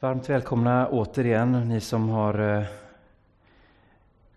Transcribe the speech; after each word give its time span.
Varmt 0.00 0.30
välkomna 0.30 0.88
återigen 0.88 1.68
ni 1.68 1.80
som 1.80 2.08
har 2.08 2.58
eh, 2.58 2.64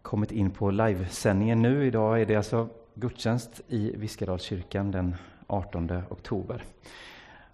kommit 0.01 0.31
in 0.31 0.51
på 0.51 0.71
livesändningen 0.71 1.61
nu. 1.61 1.87
Idag 1.87 2.21
är 2.21 2.25
det 2.25 2.35
alltså 2.35 2.67
gudstjänst 2.93 3.61
i 3.67 3.95
Viskadalskyrkan 3.95 4.91
den 4.91 5.15
18 5.47 6.03
oktober. 6.09 6.63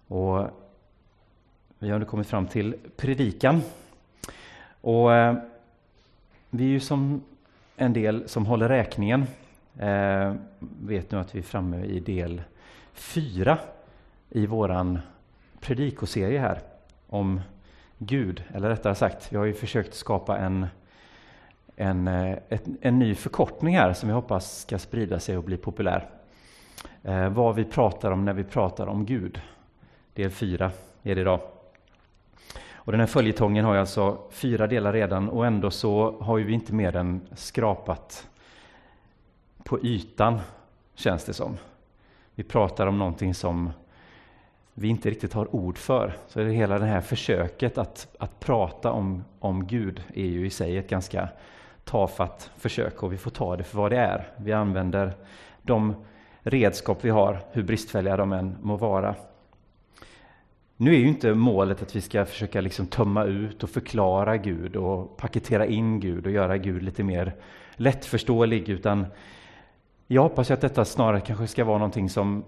Och 0.08 0.46
vi 1.78 1.90
har 1.90 1.98
nu 1.98 2.04
kommit 2.04 2.26
fram 2.26 2.46
till 2.46 2.74
predikan. 2.96 3.62
Och 4.80 5.14
eh, 5.14 5.36
vi 6.50 6.64
är 6.64 6.68
ju 6.68 6.80
som 6.80 7.22
en 7.76 7.92
del 7.92 8.28
som 8.28 8.46
håller 8.46 8.68
räkningen. 8.68 9.26
Eh, 9.78 10.34
vet 10.80 11.10
nu 11.10 11.18
att 11.18 11.34
vi 11.34 11.38
är 11.38 11.42
framme 11.42 11.84
i 11.84 12.00
del 12.00 12.42
fyra 12.92 13.58
i 14.30 14.46
våran 14.46 14.98
predikoserie 15.60 16.38
här 16.38 16.60
om 17.08 17.40
Gud, 18.06 18.42
eller 18.54 18.68
rättare 18.68 18.94
sagt, 18.94 19.32
vi 19.32 19.36
har 19.36 19.44
ju 19.44 19.52
försökt 19.52 19.94
skapa 19.94 20.38
en, 20.38 20.66
en, 21.76 22.08
eh, 22.08 22.38
ett, 22.48 22.64
en 22.80 22.98
ny 22.98 23.14
förkortning 23.14 23.76
här 23.76 23.92
som 23.92 24.08
vi 24.08 24.14
hoppas 24.14 24.60
ska 24.60 24.78
sprida 24.78 25.20
sig 25.20 25.36
och 25.36 25.44
bli 25.44 25.56
populär. 25.56 26.08
Eh, 27.02 27.28
vad 27.28 27.54
vi 27.54 27.64
pratar 27.64 28.10
om 28.10 28.24
när 28.24 28.32
vi 28.32 28.44
pratar 28.44 28.86
om 28.86 29.06
Gud. 29.06 29.40
Del 30.14 30.30
fyra 30.30 30.70
är 31.02 31.14
det 31.14 31.20
idag. 31.20 31.40
Och 32.74 32.92
den 32.92 33.00
här 33.00 33.06
följetongen 33.06 33.64
har 33.64 33.74
ju 33.74 33.80
alltså 33.80 34.18
fyra 34.30 34.66
delar 34.66 34.92
redan 34.92 35.28
och 35.28 35.46
ändå 35.46 35.70
så 35.70 36.20
har 36.20 36.38
vi 36.38 36.52
inte 36.52 36.74
mer 36.74 36.96
än 36.96 37.20
skrapat 37.34 38.28
på 39.64 39.84
ytan, 39.84 40.40
känns 40.94 41.24
det 41.24 41.32
som. 41.32 41.56
Vi 42.34 42.42
pratar 42.42 42.86
om 42.86 42.98
någonting 42.98 43.34
som 43.34 43.70
vi 44.74 44.88
inte 44.88 45.10
riktigt 45.10 45.32
har 45.32 45.56
ord 45.56 45.78
för. 45.78 46.16
Så 46.28 46.38
det 46.38 46.50
hela 46.50 46.78
det 46.78 46.86
här 46.86 47.00
försöket 47.00 47.78
att, 47.78 48.08
att 48.18 48.40
prata 48.40 48.92
om, 48.92 49.24
om 49.38 49.66
Gud 49.66 50.02
är 50.14 50.26
ju 50.26 50.46
i 50.46 50.50
sig 50.50 50.78
ett 50.78 50.88
ganska 50.88 51.28
tafatt 51.84 52.50
försök 52.56 53.02
och 53.02 53.12
vi 53.12 53.16
får 53.16 53.30
ta 53.30 53.56
det 53.56 53.64
för 53.64 53.78
vad 53.78 53.92
det 53.92 53.98
är. 53.98 54.28
Vi 54.36 54.52
använder 54.52 55.12
de 55.62 55.94
redskap 56.42 56.98
vi 57.04 57.10
har, 57.10 57.40
hur 57.52 57.62
bristfälliga 57.62 58.16
de 58.16 58.32
än 58.32 58.56
må 58.62 58.76
vara. 58.76 59.14
Nu 60.76 60.94
är 60.94 60.98
ju 60.98 61.08
inte 61.08 61.34
målet 61.34 61.82
att 61.82 61.96
vi 61.96 62.00
ska 62.00 62.24
försöka 62.24 62.60
liksom 62.60 62.86
tömma 62.86 63.24
ut 63.24 63.62
och 63.62 63.70
förklara 63.70 64.36
Gud 64.36 64.76
och 64.76 65.16
paketera 65.16 65.66
in 65.66 66.00
Gud 66.00 66.26
och 66.26 66.32
göra 66.32 66.58
Gud 66.58 66.82
lite 66.82 67.02
mer 67.02 67.34
lättförståelig, 67.76 68.68
utan 68.68 69.06
jag 70.06 70.22
hoppas 70.22 70.50
att 70.50 70.60
detta 70.60 70.84
snarare 70.84 71.20
kanske 71.20 71.46
ska 71.46 71.64
vara 71.64 71.78
någonting 71.78 72.10
som 72.10 72.44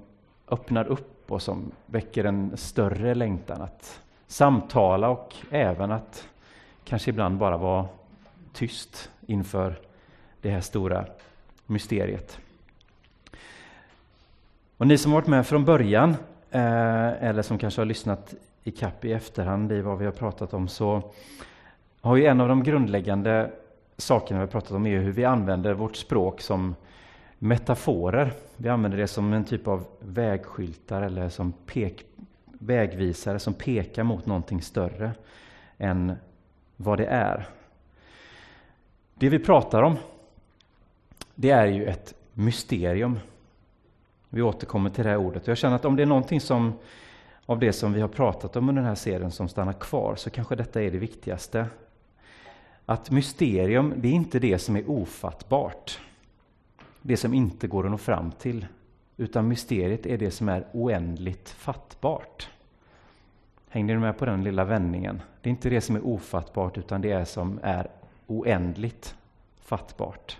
öppnar 0.48 0.84
upp 0.84 1.16
och 1.30 1.42
som 1.42 1.72
väcker 1.86 2.24
en 2.24 2.56
större 2.56 3.14
längtan 3.14 3.62
att 3.62 4.00
samtala 4.27 5.08
och 5.08 5.34
även 5.50 5.92
att 5.92 6.28
kanske 6.84 7.10
ibland 7.10 7.38
bara 7.38 7.56
vara 7.56 7.86
tyst 8.52 9.10
inför 9.27 9.78
det 10.41 10.50
här 10.50 10.60
stora 10.60 11.05
mysteriet. 11.66 12.38
Och 14.77 14.86
ni 14.86 14.98
som 14.98 15.12
varit 15.12 15.27
med 15.27 15.46
från 15.46 15.64
början 15.64 16.10
eh, 16.50 17.24
eller 17.24 17.42
som 17.42 17.58
kanske 17.58 17.80
har 17.80 17.86
lyssnat 17.86 18.34
i 18.64 18.70
kapp 18.70 19.05
i 19.05 19.12
efterhand 19.12 19.72
i 19.72 19.80
vad 19.80 19.98
vi 19.98 20.05
har 20.05 20.12
pratat 20.12 20.55
om 20.55 20.68
så 20.68 21.02
har 22.00 22.16
ju 22.16 22.27
en 22.27 22.40
av 22.40 22.48
de 22.48 22.62
grundläggande 22.62 23.50
sakerna 23.96 24.40
vi 24.40 24.46
har 24.46 24.52
pratat 24.52 24.70
om 24.70 24.86
är 24.86 25.00
hur 25.00 25.12
vi 25.12 25.24
använder 25.24 25.74
vårt 25.74 25.96
språk 25.96 26.40
som 26.40 26.74
metaforer. 27.47 28.33
Vi 28.56 28.69
använder 28.69 28.98
det 28.98 29.08
som 29.08 29.33
en 29.33 29.44
typ 29.44 29.69
av 29.69 29.86
vägskyltar 30.00 31.02
eller 31.02 31.28
som 31.28 31.52
pek, 31.52 32.05
vägvisare 32.44 33.39
som 33.39 33.55
pekar 33.55 34.02
mot 34.02 34.27
någonting 34.27 34.62
större 34.62 35.12
än 35.78 36.17
vad 36.77 36.98
det 36.98 37.06
är. 37.06 37.48
Det 39.14 39.28
vi 39.28 39.39
pratar 39.39 39.83
om, 39.83 39.97
det 41.34 41.50
är 41.50 41.67
ju 41.67 41.84
ett 41.84 42.14
mysterium. 42.33 43.18
Vi 44.28 44.42
återkommer 44.42 44.90
till 44.90 45.05
det 45.05 45.11
här 45.11 45.17
ordet. 45.17 45.46
Jag 45.46 45.57
känner 45.58 45.77
att 45.77 45.84
om 45.84 45.96
det 45.96 46.02
är 46.02 46.07
någonting 46.07 46.40
som, 46.40 46.73
av 47.46 47.58
det 47.58 47.73
som 47.73 47.92
vi 47.92 48.01
har 48.01 48.08
pratat 48.08 48.57
om 48.57 48.68
under 48.68 48.83
den 48.83 48.89
här 48.89 48.95
serien 48.95 49.30
som 49.30 49.48
stannar 49.48 49.73
kvar, 49.73 50.14
så 50.17 50.30
kanske 50.30 50.57
detta 50.57 50.83
är 50.83 50.90
det 50.90 50.98
viktigaste. 50.98 51.67
Att 52.86 53.11
mysterium, 53.11 53.95
det 53.96 54.08
är 54.08 54.13
inte 54.13 54.39
det 54.39 54.58
som 54.58 54.77
är 54.77 54.90
ofattbart 54.90 55.98
det 57.06 57.17
som 57.17 57.34
inte 57.34 57.67
går 57.67 57.84
att 57.84 57.90
nå 57.90 57.98
fram 57.98 58.33
till, 58.33 58.67
utan 59.17 59.48
mysteriet 59.48 60.06
är 60.06 60.18
det 60.18 60.30
som 60.30 60.48
är 60.48 60.67
oändligt 60.72 61.48
fattbart. 61.48 62.48
Hängde 63.68 63.94
ni 63.94 64.00
med 64.00 64.18
på 64.18 64.24
den 64.27 64.44
lilla 64.44 64.64
vändningen? 64.64 65.22
Det 65.40 65.48
är 65.48 65.50
inte 65.50 65.70
det 65.70 65.80
som 65.80 65.96
är 65.96 66.06
ofattbart, 66.06 66.78
utan 66.78 67.00
det 67.00 67.11
är 67.11 67.24
som 67.24 67.61
är 67.62 67.89
oändligt 68.27 69.14
fattbart. 69.61 70.39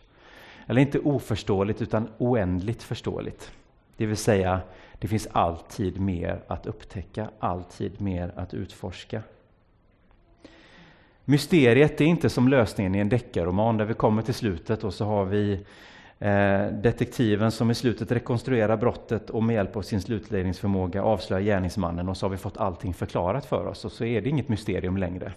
Eller 0.67 0.81
inte 0.81 0.99
oförståeligt, 0.99 1.83
utan 1.83 2.09
oändligt 2.19 2.83
förståeligt. 2.83 3.53
Det 3.97 4.07
vill 4.07 4.17
säga, 4.17 4.61
det 4.99 5.09
finns 5.09 5.29
alltid 5.33 6.01
mer 6.01 6.43
att 6.47 6.67
upptäcka, 6.67 7.31
alltid 7.39 8.01
mer 8.01 8.33
att 8.37 8.55
utforska. 8.55 9.23
Mysteriet 11.25 12.01
är 12.01 12.05
inte 12.05 12.29
som 12.29 12.49
lösningen 12.49 12.95
i 12.95 12.99
en 12.99 13.09
deckarroman 13.09 13.77
där 13.77 13.85
vi 13.85 13.95
kommer 13.95 14.23
till 14.23 14.35
slutet 14.35 14.85
och 14.85 14.95
så 14.95 15.05
har 15.05 15.25
vi 15.25 15.67
Eh, 16.19 16.67
detektiven 16.67 17.51
som 17.51 17.71
i 17.71 17.75
slutet 17.75 18.13
rekonstruerar 18.13 18.77
brottet 18.77 19.31
och 19.31 19.43
med 19.43 19.55
hjälp 19.55 19.77
av 19.77 19.83
sin 19.83 20.01
slutledningsförmåga 20.01 21.03
avslöjar 21.03 21.43
gärningsmannen 21.43 22.09
och 22.09 22.17
så 22.17 22.27
har 22.27 22.31
vi 22.31 22.37
fått 22.37 22.57
allting 22.57 22.95
förklarat 22.95 23.47
för 23.47 23.67
oss 23.67 23.85
och 23.85 23.93
så 23.93 24.05
är 24.05 24.21
det 24.21 24.29
inget 24.29 24.49
mysterium 24.49 24.97
längre. 24.97 25.33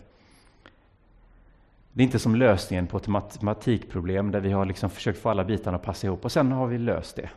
Det 1.91 2.01
är 2.01 2.05
inte 2.05 2.19
som 2.19 2.35
lösningen 2.35 2.87
på 2.87 2.97
ett 2.97 3.07
matematikproblem 3.07 4.31
där 4.31 4.39
vi 4.39 4.51
har 4.51 4.65
liksom 4.65 4.89
försökt 4.89 5.19
få 5.19 5.29
alla 5.29 5.43
bitarna 5.43 5.77
att 5.77 5.83
passa 5.83 6.07
ihop 6.07 6.25
och 6.25 6.31
sen 6.31 6.51
har 6.51 6.67
vi 6.67 6.77
löst 6.77 7.15
det. 7.15 7.29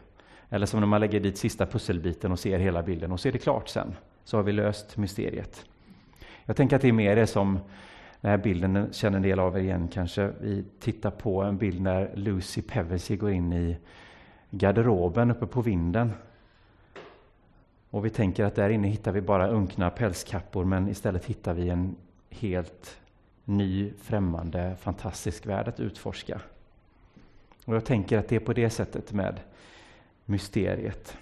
Eller 0.51 0.67
som 0.67 0.81
när 0.81 0.87
man 0.87 1.01
lägger 1.01 1.21
dit 1.21 1.39
sista 1.39 1.67
pusselbiten 1.67 2.33
och 2.33 2.39
ser 2.39 2.59
hela 2.59 2.83
bilden 2.83 3.13
och 3.13 3.21
så 3.21 3.29
är 3.29 3.33
det 3.33 3.39
klart 3.39 3.69
sen. 3.69 3.95
Så 4.25 4.37
har 4.37 4.45
vi 4.45 4.53
löst 4.53 4.97
mysteriet. 4.97 5.65
Jag 6.45 6.57
tänker 6.57 6.77
att 6.77 6.83
det 6.83 6.89
är 6.89 6.93
mer 6.93 7.17
det 7.17 7.27
som 7.27 7.59
den 8.23 8.31
här 8.31 8.39
bilden 8.39 8.89
känner 8.93 9.17
en 9.17 9.23
del 9.23 9.39
av 9.39 9.57
er 9.57 9.61
igen 9.61 9.89
kanske. 9.89 10.33
Vi 10.41 10.65
tittar 10.81 11.11
på 11.11 11.43
en 11.43 11.57
bild 11.57 11.81
när 11.81 12.11
Lucy 12.15 12.63
Pevensey 12.63 13.17
går 13.17 13.31
in 13.31 13.53
i 13.53 13.77
garderoben 14.51 15.31
uppe 15.31 15.47
på 15.47 15.61
vinden. 15.61 16.13
Och 17.91 18.05
vi 18.05 18.11
tänker 18.11 18.45
att 18.45 18.55
där 18.55 18.69
inne 18.69 18.89
hittar 18.89 19.13
vi 19.13 19.21
bara 19.21 19.49
unkna 19.49 19.91
pälskappor 19.91 20.65
men 20.65 20.89
istället 20.89 21.25
hittar 21.25 21.55
vi 21.55 21.69
en 21.69 21.97
helt 22.31 23.01
ny, 23.45 23.93
främmande, 24.03 24.77
fantastisk 24.81 25.47
värld 25.47 25.69
att 25.69 25.81
utforska. 25.81 26.41
Och 27.65 27.75
jag 27.75 27.85
tänker 27.85 28.19
att 28.19 28.29
det 28.29 28.37
är 28.37 28.41
på 28.41 28.53
det 28.53 28.71
sättet 28.71 29.13
med 29.13 29.41
mysteriet. 30.25 31.17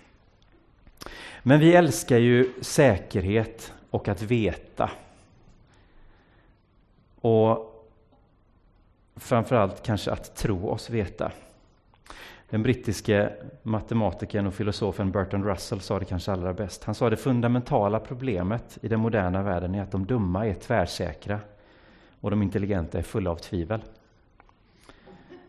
Men 1.42 1.60
vi 1.60 1.74
älskar 1.74 2.18
ju 2.18 2.52
säkerhet 2.60 3.72
och 3.90 4.08
att 4.08 4.22
veta. 4.22 4.90
Och 7.20 7.66
framförallt 9.16 9.82
kanske 9.82 10.10
att 10.10 10.36
tro 10.36 10.68
oss 10.68 10.90
veta. 10.90 11.32
Den 12.50 12.62
brittiske 12.62 13.32
matematikern 13.62 14.46
och 14.46 14.54
filosofen 14.54 15.10
Bertrand 15.10 15.44
Russell 15.44 15.80
sa 15.80 15.98
det 15.98 16.04
kanske 16.04 16.32
allra 16.32 16.52
bäst. 16.52 16.84
Han 16.84 16.94
sa 16.94 17.10
det 17.10 17.16
fundamentala 17.16 18.00
problemet 18.00 18.78
i 18.82 18.88
den 18.88 19.00
moderna 19.00 19.42
världen 19.42 19.74
är 19.74 19.82
att 19.82 19.90
de 19.90 20.06
dumma 20.06 20.46
är 20.46 20.54
tvärsäkra 20.54 21.40
och 22.20 22.30
de 22.30 22.42
intelligenta 22.42 22.98
är 22.98 23.02
fulla 23.02 23.30
av 23.30 23.36
tvivel. 23.36 23.80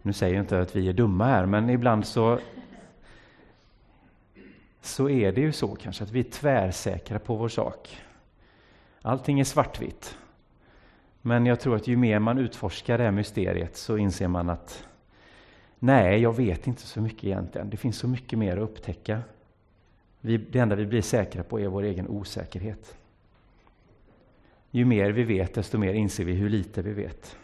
Nu 0.01 0.13
säger 0.13 0.35
jag 0.35 0.43
inte 0.43 0.59
att 0.59 0.75
vi 0.75 0.89
är 0.89 0.93
dumma 0.93 1.25
här, 1.25 1.45
men 1.45 1.69
ibland 1.69 2.05
så 2.05 2.39
så 4.81 5.09
är 5.09 5.31
det 5.31 5.41
ju 5.41 5.51
så 5.51 5.75
kanske 5.75 6.03
att 6.03 6.11
vi 6.11 6.19
är 6.19 6.23
tvärsäkra 6.23 7.19
på 7.19 7.35
vår 7.35 7.49
sak. 7.49 7.97
Allting 9.01 9.39
är 9.39 9.43
svartvitt. 9.43 10.17
Men 11.21 11.45
jag 11.45 11.59
tror 11.59 11.75
att 11.75 11.87
ju 11.87 11.97
mer 11.97 12.19
man 12.19 12.37
utforskar 12.37 12.97
det 12.97 13.03
här 13.03 13.11
mysteriet 13.11 13.75
så 13.75 13.97
inser 13.97 14.27
man 14.27 14.49
att 14.49 14.87
nej, 15.79 16.21
jag 16.21 16.35
vet 16.35 16.67
inte 16.67 16.81
så 16.81 17.01
mycket 17.01 17.23
egentligen. 17.23 17.69
Det 17.69 17.77
finns 17.77 17.97
så 17.97 18.07
mycket 18.07 18.39
mer 18.39 18.57
att 18.57 18.63
upptäcka. 18.63 19.21
Vi, 20.21 20.37
det 20.37 20.59
enda 20.59 20.75
vi 20.75 20.85
blir 20.85 21.01
säkra 21.01 21.43
på 21.43 21.59
är 21.59 21.67
vår 21.67 21.83
egen 21.83 22.07
osäkerhet. 22.07 22.95
Ju 24.71 24.85
mer 24.85 25.11
vi 25.11 25.23
vet, 25.23 25.53
desto 25.53 25.77
mer 25.77 25.93
inser 25.93 26.25
vi 26.25 26.33
hur 26.33 26.49
lite 26.49 26.81
vi 26.81 26.93
vet. 26.93 27.37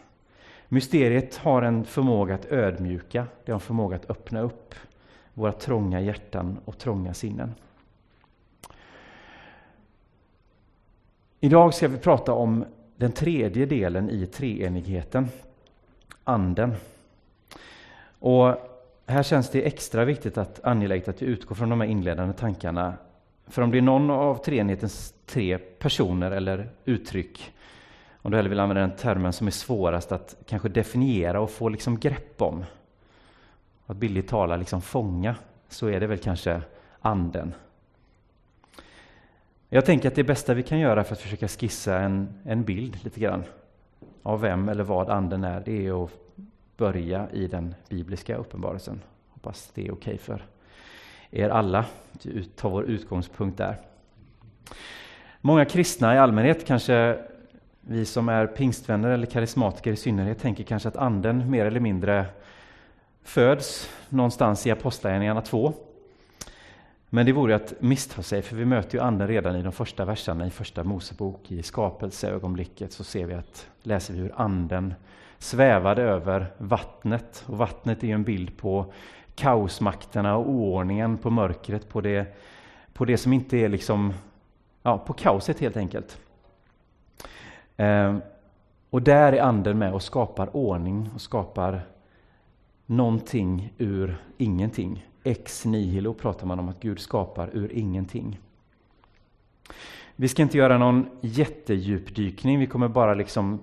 Mysteriet 0.68 1.36
har 1.36 1.62
en 1.62 1.84
förmåga 1.84 2.34
att 2.34 2.52
ödmjuka, 2.52 3.26
det 3.44 3.52
har 3.52 3.56
en 3.56 3.60
förmåga 3.60 3.96
att 3.96 4.10
öppna 4.10 4.40
upp 4.40 4.74
våra 5.34 5.52
trånga 5.52 6.00
hjärtan 6.00 6.58
och 6.64 6.78
trånga 6.78 7.14
sinnen. 7.14 7.54
Idag 11.40 11.74
ska 11.74 11.88
vi 11.88 11.98
prata 11.98 12.32
om 12.32 12.64
den 12.98 13.12
tredje 13.12 13.66
delen 13.66 14.10
i 14.10 14.26
treenigheten, 14.26 15.28
Anden. 16.24 16.74
Och 18.18 18.54
här 19.06 19.22
känns 19.22 19.50
det 19.50 19.66
extra 19.66 20.04
viktigt 20.04 20.38
att 20.38 20.64
angeläget 20.64 21.08
att 21.08 21.22
vi 21.22 21.26
utgår 21.26 21.54
från 21.54 21.68
de 21.68 21.80
här 21.80 21.88
inledande 21.88 22.34
tankarna. 22.34 22.94
För 23.46 23.62
om 23.62 23.70
det 23.70 23.78
är 23.78 23.82
någon 23.82 24.10
av 24.10 24.44
treenighetens 24.44 25.14
tre 25.26 25.58
personer 25.58 26.30
eller 26.30 26.68
uttryck 26.84 27.52
om 28.22 28.30
du 28.30 28.36
hellre 28.36 28.48
vill 28.48 28.60
använda 28.60 28.80
den 28.80 28.96
termen 28.96 29.32
som 29.32 29.46
är 29.46 29.50
svårast 29.50 30.12
att 30.12 30.36
kanske 30.46 30.68
definiera 30.68 31.40
och 31.40 31.50
få 31.50 31.68
liksom 31.68 31.98
grepp 31.98 32.42
om, 32.42 32.64
att 33.86 33.96
bildligt 33.96 34.28
tala 34.28 34.56
liksom 34.56 34.82
fånga, 34.82 35.34
så 35.68 35.86
är 35.88 36.00
det 36.00 36.06
väl 36.06 36.18
kanske 36.18 36.62
anden. 37.00 37.54
Jag 39.70 39.84
tänker 39.84 40.08
att 40.08 40.14
det 40.14 40.24
bästa 40.24 40.54
vi 40.54 40.62
kan 40.62 40.78
göra 40.78 41.04
för 41.04 41.12
att 41.12 41.20
försöka 41.20 41.48
skissa 41.48 41.98
en, 41.98 42.28
en 42.44 42.64
bild 42.64 43.04
lite 43.04 43.20
grann 43.20 43.44
av 44.22 44.40
vem 44.40 44.68
eller 44.68 44.84
vad 44.84 45.10
anden 45.10 45.44
är, 45.44 45.62
det 45.64 45.86
är 45.86 46.04
att 46.04 46.10
börja 46.76 47.28
i 47.32 47.46
den 47.46 47.74
bibliska 47.88 48.36
uppenbarelsen. 48.36 49.00
Hoppas 49.28 49.70
det 49.74 49.80
är 49.86 49.92
okej 49.92 50.14
okay 50.14 50.18
för 50.18 50.42
er 51.30 51.48
alla, 51.48 51.84
ta 52.56 52.68
vår 52.68 52.84
utgångspunkt 52.84 53.58
där. 53.58 53.76
Många 55.40 55.64
kristna 55.64 56.14
i 56.14 56.18
allmänhet, 56.18 56.66
kanske 56.66 57.18
vi 57.80 58.04
som 58.04 58.28
är 58.28 58.46
pingstvänner 58.46 59.08
eller 59.08 59.26
karismatiker 59.26 59.92
i 59.92 59.96
synnerhet, 59.96 60.38
tänker 60.38 60.64
kanske 60.64 60.88
att 60.88 60.96
anden 60.96 61.50
mer 61.50 61.66
eller 61.66 61.80
mindre 61.80 62.26
föds 63.22 63.90
någonstans 64.08 64.66
i 64.66 64.70
Apostlagärningarna 64.70 65.40
2. 65.40 65.74
Men 67.10 67.26
det 67.26 67.32
vore 67.32 67.56
att 67.56 67.74
missta 67.80 68.22
sig, 68.22 68.42
för 68.42 68.56
vi 68.56 68.64
möter 68.64 68.98
ju 68.98 69.04
anden 69.04 69.28
redan 69.28 69.56
i 69.56 69.62
de 69.62 69.72
första 69.72 70.04
verserna 70.04 70.46
i 70.46 70.50
första 70.50 70.84
Mosebok. 70.84 71.52
I 71.52 71.62
skapelseögonblicket 71.62 72.92
så 72.92 73.04
ser 73.04 73.26
vi 73.26 73.34
att, 73.34 73.70
läser 73.82 74.14
vi 74.14 74.20
hur 74.20 74.32
anden 74.36 74.94
svävade 75.38 76.02
över 76.02 76.46
vattnet. 76.58 77.44
Och 77.46 77.58
vattnet 77.58 78.04
är 78.04 78.08
en 78.08 78.22
bild 78.22 78.56
på 78.56 78.92
kaosmakterna 79.34 80.36
och 80.36 80.50
oordningen, 80.50 81.18
på 81.18 81.30
mörkret, 81.30 81.88
på 81.88 82.00
det, 82.00 82.36
på 82.92 83.04
det 83.04 83.16
som 83.16 83.32
inte 83.32 83.56
är 83.56 83.68
liksom, 83.68 84.14
ja, 84.82 84.98
på 84.98 85.12
kaoset 85.12 85.60
helt 85.60 85.76
enkelt. 85.76 86.18
Ehm, 87.76 88.20
och 88.90 89.02
där 89.02 89.32
är 89.32 89.42
anden 89.42 89.78
med 89.78 89.92
och 89.92 90.02
skapar 90.02 90.56
ordning 90.56 91.10
och 91.14 91.20
skapar 91.20 91.80
någonting 92.86 93.72
ur 93.78 94.16
ingenting. 94.38 95.06
Ex 95.28 95.64
nihilo 95.64 96.14
pratar 96.14 96.46
man 96.46 96.58
om 96.58 96.68
att 96.68 96.80
Gud 96.80 96.98
skapar 96.98 97.50
ur 97.52 97.72
ingenting. 97.72 98.40
Vi 100.16 100.28
ska 100.28 100.42
inte 100.42 100.58
göra 100.58 100.78
någon 100.78 101.06
jättedjupdykning, 101.20 102.58
vi 102.58 102.66
kommer 102.66 102.88
bara 102.88 103.14
liksom 103.14 103.60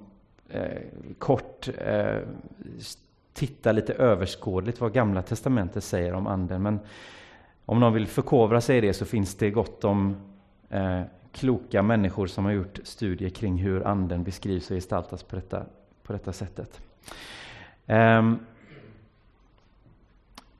eh, 0.50 0.82
kort 1.20 1.70
eh, 1.78 2.20
titta 3.34 3.72
lite 3.72 3.94
överskådligt 3.94 4.82
vad 4.82 4.94
Gamla 4.94 5.22
Testamentet 5.22 5.84
säger 5.84 6.14
om 6.14 6.28
Anden. 6.28 6.62
Men 6.62 6.80
om 7.66 7.80
någon 7.80 7.94
vill 7.94 8.08
förkovra 8.08 8.62
sig 8.62 8.78
i 8.78 8.82
det 8.82 8.94
så 8.94 9.06
finns 9.06 9.36
det 9.36 9.52
gott 9.52 9.84
om 9.84 10.16
eh, 10.70 11.02
kloka 11.32 11.82
människor 11.84 12.28
som 12.28 12.46
har 12.46 12.52
gjort 12.52 12.80
studier 12.84 13.30
kring 13.30 13.58
hur 13.58 13.88
Anden 13.88 14.24
beskrivs 14.24 14.72
och 14.72 14.78
gestaltas 14.78 15.24
på 15.24 15.36
detta, 15.36 15.66
på 16.04 16.14
detta 16.14 16.34
sättet. 16.34 16.82
Um, 17.88 18.40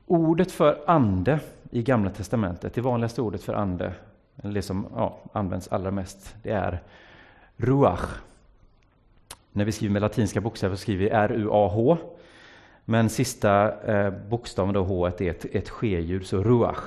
ordet 0.06 0.52
för 0.52 0.84
ande 0.86 1.40
i 1.70 1.82
Gamla 1.82 2.10
Testamentet, 2.10 2.74
det 2.74 2.80
vanligaste 2.80 3.22
ordet 3.22 3.42
för 3.42 3.54
ande, 3.54 3.92
eller 4.42 4.54
det 4.54 4.62
som 4.62 4.86
ja, 4.94 5.18
används 5.32 5.68
allra 5.68 5.90
mest, 5.90 6.34
det 6.42 6.50
är 6.50 6.82
ruach. 7.56 8.20
När 9.52 9.64
vi 9.64 9.72
skriver 9.72 9.92
med 9.92 10.02
latinska 10.02 10.40
bokstäver 10.40 10.76
skriver 10.76 11.04
vi 11.04 11.10
R-U-A-H. 11.10 11.98
Men 12.84 13.08
sista 13.08 13.80
eh, 13.80 14.10
bokstaven, 14.28 14.74
då, 14.74 14.82
H, 14.82 15.06
är 15.06 15.22
ett, 15.22 15.44
ett 15.44 15.68
ske-ljud, 15.68 16.26
så 16.26 16.42
ruach. 16.42 16.84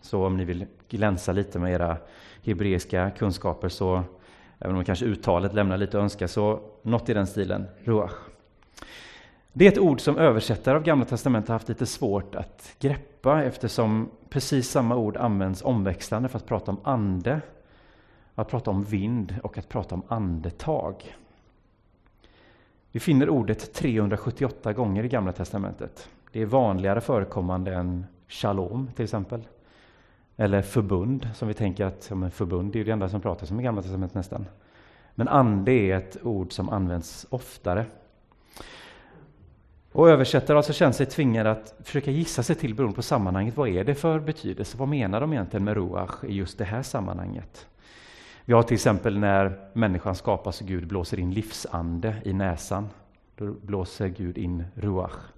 Så 0.00 0.26
om 0.26 0.36
ni 0.36 0.44
vill 0.44 0.66
glänsa 0.88 1.32
lite 1.32 1.58
med 1.58 1.72
era 1.72 1.96
hebreiska 2.44 3.10
kunskaper, 3.10 3.68
så 3.68 4.02
även 4.58 4.76
om 4.76 4.84
kanske 4.84 5.04
uttalet 5.04 5.54
lämnar 5.54 5.76
lite 5.76 5.98
att 5.98 6.02
önska, 6.02 6.28
så 6.28 6.60
något 6.82 7.08
i 7.08 7.14
den 7.14 7.26
stilen, 7.26 7.64
ruach. 7.84 8.12
Det 9.54 9.66
är 9.66 9.72
ett 9.72 9.78
ord 9.78 10.00
som 10.00 10.18
översättare 10.18 10.76
av 10.76 10.82
Gamla 10.82 11.04
Testamentet 11.04 11.48
har 11.48 11.54
haft 11.54 11.68
lite 11.68 11.86
svårt 11.86 12.34
att 12.34 12.76
greppa 12.78 13.44
eftersom 13.44 14.10
precis 14.28 14.70
samma 14.70 14.96
ord 14.96 15.16
används 15.16 15.62
omväxlande 15.62 16.28
för 16.28 16.38
att 16.38 16.46
prata 16.46 16.70
om 16.70 16.80
ande, 16.84 17.40
att 18.34 18.48
prata 18.48 18.70
om 18.70 18.84
vind 18.84 19.34
och 19.42 19.58
att 19.58 19.68
prata 19.68 19.94
om 19.94 20.02
andetag. 20.08 21.16
Vi 22.92 23.00
finner 23.00 23.28
ordet 23.28 23.74
378 23.74 24.72
gånger 24.72 25.04
i 25.04 25.08
Gamla 25.08 25.32
Testamentet. 25.32 26.08
Det 26.32 26.40
är 26.40 26.46
vanligare 26.46 27.00
förekommande 27.00 27.74
än 27.74 28.06
shalom 28.28 28.90
till 28.96 29.04
exempel. 29.04 29.42
Eller 30.36 30.62
förbund, 30.62 31.28
som 31.34 31.48
vi 31.48 31.54
tänker 31.54 31.84
att 31.84 32.10
ja, 32.10 32.30
förbund 32.30 32.76
är 32.76 32.84
det 32.84 32.90
enda 32.90 33.08
som 33.08 33.20
pratas 33.20 33.50
om 33.50 33.60
i 33.60 33.62
Gamla 33.62 33.82
Testamentet 33.82 34.14
nästan. 34.14 34.46
Men 35.14 35.28
ande 35.28 35.72
är 35.72 35.96
ett 35.96 36.16
ord 36.22 36.52
som 36.52 36.68
används 36.68 37.26
oftare. 37.30 37.86
Och 39.92 40.10
översättare 40.10 40.54
har 40.54 40.56
alltså 40.56 40.72
känt 40.72 40.96
sig 40.96 41.06
tvingade 41.06 41.50
att 41.50 41.74
försöka 41.84 42.10
gissa 42.10 42.42
sig 42.42 42.56
till 42.56 42.74
beroende 42.74 42.96
på 42.96 43.02
sammanhanget. 43.02 43.56
Vad 43.56 43.68
är 43.68 43.84
det 43.84 43.94
för 43.94 44.20
betydelse? 44.20 44.76
Vad 44.78 44.88
menar 44.88 45.20
de 45.20 45.32
egentligen 45.32 45.64
med 45.64 45.74
ruach 45.74 46.24
i 46.24 46.34
just 46.34 46.58
det 46.58 46.64
här 46.64 46.82
sammanhanget? 46.82 47.66
Vi 48.44 48.52
har 48.52 48.62
till 48.62 48.74
exempel 48.74 49.18
när 49.18 49.68
människan 49.72 50.14
skapas 50.14 50.60
och 50.60 50.66
Gud 50.66 50.86
blåser 50.86 51.18
in 51.18 51.30
livsande 51.30 52.16
i 52.24 52.32
näsan. 52.32 52.88
Då 53.36 53.52
blåser 53.52 54.08
Gud 54.08 54.38
in 54.38 54.64
ruach 54.74 55.32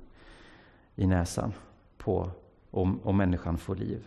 i 0.97 1.07
näsan 1.07 1.53
på, 1.99 2.31
om, 2.71 3.01
om 3.03 3.17
människan 3.17 3.59
får 3.59 3.77
liv. 3.77 4.07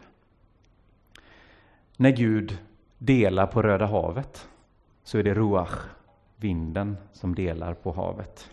När 1.98 2.12
Gud 2.12 2.58
delar 2.98 3.48
på 3.48 3.62
Röda 3.62 3.86
havet 3.86 4.48
så 5.04 5.18
är 5.18 5.24
det 5.24 5.34
ruach, 5.34 5.80
vinden, 6.36 6.98
som 7.14 7.36
delar 7.36 7.74
på 7.74 7.92
havet. 7.92 8.50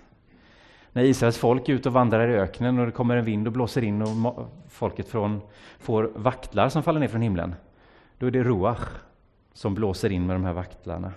När 0.94 1.02
Israels 1.02 1.38
folk 1.38 1.68
är 1.68 1.72
ute 1.72 1.88
och 1.88 1.92
vandrar 1.92 2.28
i 2.28 2.34
öknen 2.34 2.78
och 2.78 2.86
det 2.86 2.92
kommer 2.92 3.16
en 3.16 3.24
vind 3.24 3.46
och 3.46 3.52
blåser 3.52 3.84
in 3.84 4.02
och 4.02 4.48
folket 4.68 5.08
från, 5.08 5.40
får 5.78 6.10
vaktlar 6.14 6.68
som 6.68 6.82
faller 6.82 7.00
ner 7.00 7.08
från 7.08 7.22
himlen, 7.22 7.54
då 8.18 8.26
är 8.26 8.30
det 8.30 8.42
ruach 8.42 8.88
som 9.52 9.74
blåser 9.74 10.12
in 10.12 10.26
med 10.26 10.36
de 10.36 10.44
här 10.44 10.52
vaktlarna. 10.52 11.12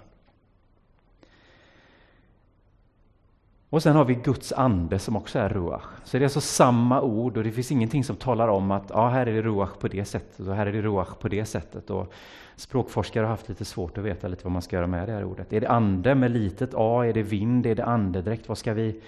Och 3.69 3.83
sen 3.83 3.95
har 3.95 4.05
vi 4.05 4.15
Guds 4.15 4.51
ande 4.51 4.99
som 4.99 5.15
också 5.15 5.39
är 5.39 5.49
ruach. 5.49 5.85
Så 6.03 6.17
det 6.17 6.21
är 6.21 6.25
alltså 6.25 6.41
samma 6.41 7.01
ord 7.01 7.37
och 7.37 7.43
det 7.43 7.51
finns 7.51 7.71
ingenting 7.71 8.03
som 8.03 8.15
talar 8.15 8.47
om 8.47 8.71
att 8.71 8.89
ja, 8.89 9.09
här 9.09 9.27
är 9.27 9.33
det 9.33 9.41
ruach 9.41 9.77
på 9.79 9.87
det 9.87 10.05
sättet 10.05 10.47
och 10.47 10.55
här 10.55 10.65
är 10.65 10.71
det 10.71 10.81
ruach 10.81 11.15
på 11.19 11.27
det 11.27 11.45
sättet. 11.45 11.89
Och 11.89 12.13
språkforskare 12.55 13.23
har 13.23 13.29
haft 13.29 13.49
lite 13.49 13.65
svårt 13.65 13.97
att 13.97 14.03
veta 14.03 14.27
lite 14.27 14.43
vad 14.43 14.51
man 14.51 14.61
ska 14.61 14.75
göra 14.75 14.87
med 14.87 15.07
det 15.07 15.13
här 15.13 15.23
ordet. 15.23 15.53
Är 15.53 15.61
det 15.61 15.69
ande 15.69 16.15
med 16.15 16.31
litet 16.31 16.69
a? 16.73 17.05
Är 17.05 17.13
det 17.13 17.23
vind? 17.23 17.65
Är 17.65 17.75
det 17.75 17.85
andedräkt? 17.85 18.47
Vad 18.47 18.57
ska 18.57 18.73
vi, 18.73 19.01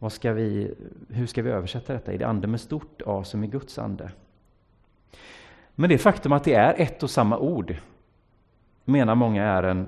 vad 0.00 0.12
ska 0.12 0.32
vi, 0.32 0.74
hur 1.08 1.26
ska 1.26 1.42
vi 1.42 1.50
översätta 1.50 1.92
detta? 1.92 2.12
Är 2.12 2.18
det 2.18 2.26
ande 2.26 2.46
med 2.46 2.60
stort 2.60 3.02
a 3.06 3.24
som 3.24 3.42
är 3.42 3.46
Guds 3.46 3.78
ande? 3.78 4.10
Men 5.74 5.90
det 5.90 5.98
faktum 5.98 6.32
att 6.32 6.44
det 6.44 6.54
är 6.54 6.74
ett 6.78 7.02
och 7.02 7.10
samma 7.10 7.38
ord 7.38 7.76
menar 8.84 9.14
många 9.14 9.44
är 9.44 9.62
en 9.62 9.86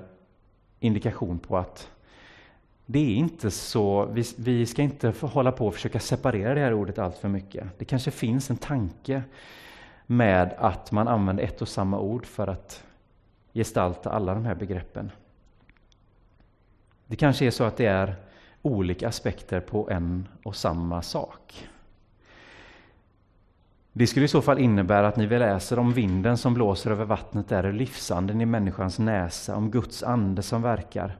indikation 0.79 1.39
på 1.39 1.57
att 1.57 1.91
det 2.85 2.99
är 2.99 3.15
inte 3.15 3.51
så, 3.51 4.05
vi, 4.05 4.23
vi 4.37 4.65
ska 4.65 4.81
inte 4.81 5.13
hålla 5.21 5.51
på 5.51 5.67
och 5.67 5.73
försöka 5.73 5.99
separera 5.99 6.53
det 6.53 6.59
här 6.59 6.73
ordet 6.73 6.99
allt 6.99 7.17
för 7.17 7.29
mycket. 7.29 7.67
Det 7.77 7.85
kanske 7.85 8.11
finns 8.11 8.49
en 8.49 8.57
tanke 8.57 9.23
med 10.05 10.53
att 10.57 10.91
man 10.91 11.07
använder 11.07 11.43
ett 11.43 11.61
och 11.61 11.67
samma 11.67 11.99
ord 11.99 12.25
för 12.25 12.47
att 12.47 12.83
gestalta 13.53 14.09
alla 14.09 14.33
de 14.33 14.45
här 14.45 14.55
begreppen. 14.55 15.11
Det 17.07 17.15
kanske 17.15 17.45
är 17.45 17.51
så 17.51 17.63
att 17.63 17.77
det 17.77 17.85
är 17.85 18.15
olika 18.63 19.07
aspekter 19.07 19.59
på 19.59 19.89
en 19.89 20.27
och 20.43 20.55
samma 20.55 21.01
sak. 21.01 21.67
Det 23.93 24.07
skulle 24.07 24.25
i 24.25 24.27
så 24.27 24.41
fall 24.41 24.59
innebära 24.59 25.07
att 25.07 25.15
ni 25.15 25.27
läser 25.27 25.79
om 25.79 25.93
vinden 25.93 26.37
som 26.37 26.53
blåser 26.53 26.91
över 26.91 27.05
vattnet 27.05 27.49
där 27.49 27.65
och 27.65 27.73
livsanden 27.73 28.41
i 28.41 28.45
människans 28.45 28.99
näsa, 28.99 29.55
om 29.55 29.71
Guds 29.71 30.03
ande 30.03 30.41
som 30.41 30.61
verkar. 30.61 31.17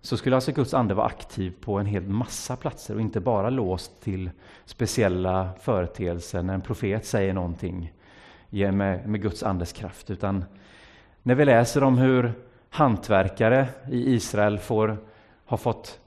Så 0.00 0.16
skulle 0.16 0.36
alltså 0.36 0.52
Guds 0.52 0.74
ande 0.74 0.94
vara 0.94 1.06
aktiv 1.06 1.54
på 1.60 1.78
en 1.78 1.86
hel 1.86 2.02
massa 2.02 2.56
platser 2.56 2.94
och 2.94 3.00
inte 3.00 3.20
bara 3.20 3.50
låst 3.50 4.00
till 4.00 4.30
speciella 4.64 5.50
företeelser 5.60 6.42
när 6.42 6.54
en 6.54 6.60
profet 6.60 7.06
säger 7.06 7.32
någonting 7.32 7.92
med, 8.50 9.08
med 9.08 9.22
Guds 9.22 9.42
andes 9.42 9.72
kraft. 9.72 10.10
Utan 10.10 10.44
när 11.22 11.34
vi 11.34 11.44
läser 11.44 11.82
om 11.82 11.98
hur 11.98 12.32
hantverkare 12.70 13.68
i 13.90 14.14
Israel 14.14 14.58
får, 14.58 14.98
har 15.44 15.56
fått, 15.56 16.00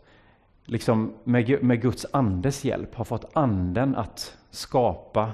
liksom 0.65 1.13
med, 1.24 1.63
med 1.63 1.82
Guds 1.82 2.06
andes 2.12 2.65
hjälp, 2.65 2.96
har 2.96 3.06
fått 3.06 3.25
anden 3.34 3.96
att 3.96 4.38
skapa 4.50 5.32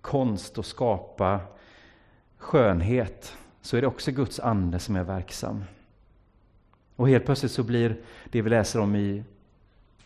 konst 0.00 0.58
och 0.58 0.66
skapa 0.66 1.40
skönhet, 2.36 3.36
så 3.60 3.76
är 3.76 3.80
det 3.80 3.86
också 3.86 4.10
Guds 4.10 4.40
ande 4.40 4.78
som 4.78 4.96
är 4.96 5.02
verksam. 5.02 5.64
Och 6.96 7.08
helt 7.08 7.24
plötsligt 7.24 7.52
så 7.52 7.62
blir 7.62 7.96
det 8.30 8.42
vi 8.42 8.50
läser 8.50 8.80
om 8.80 8.96
i 8.96 9.24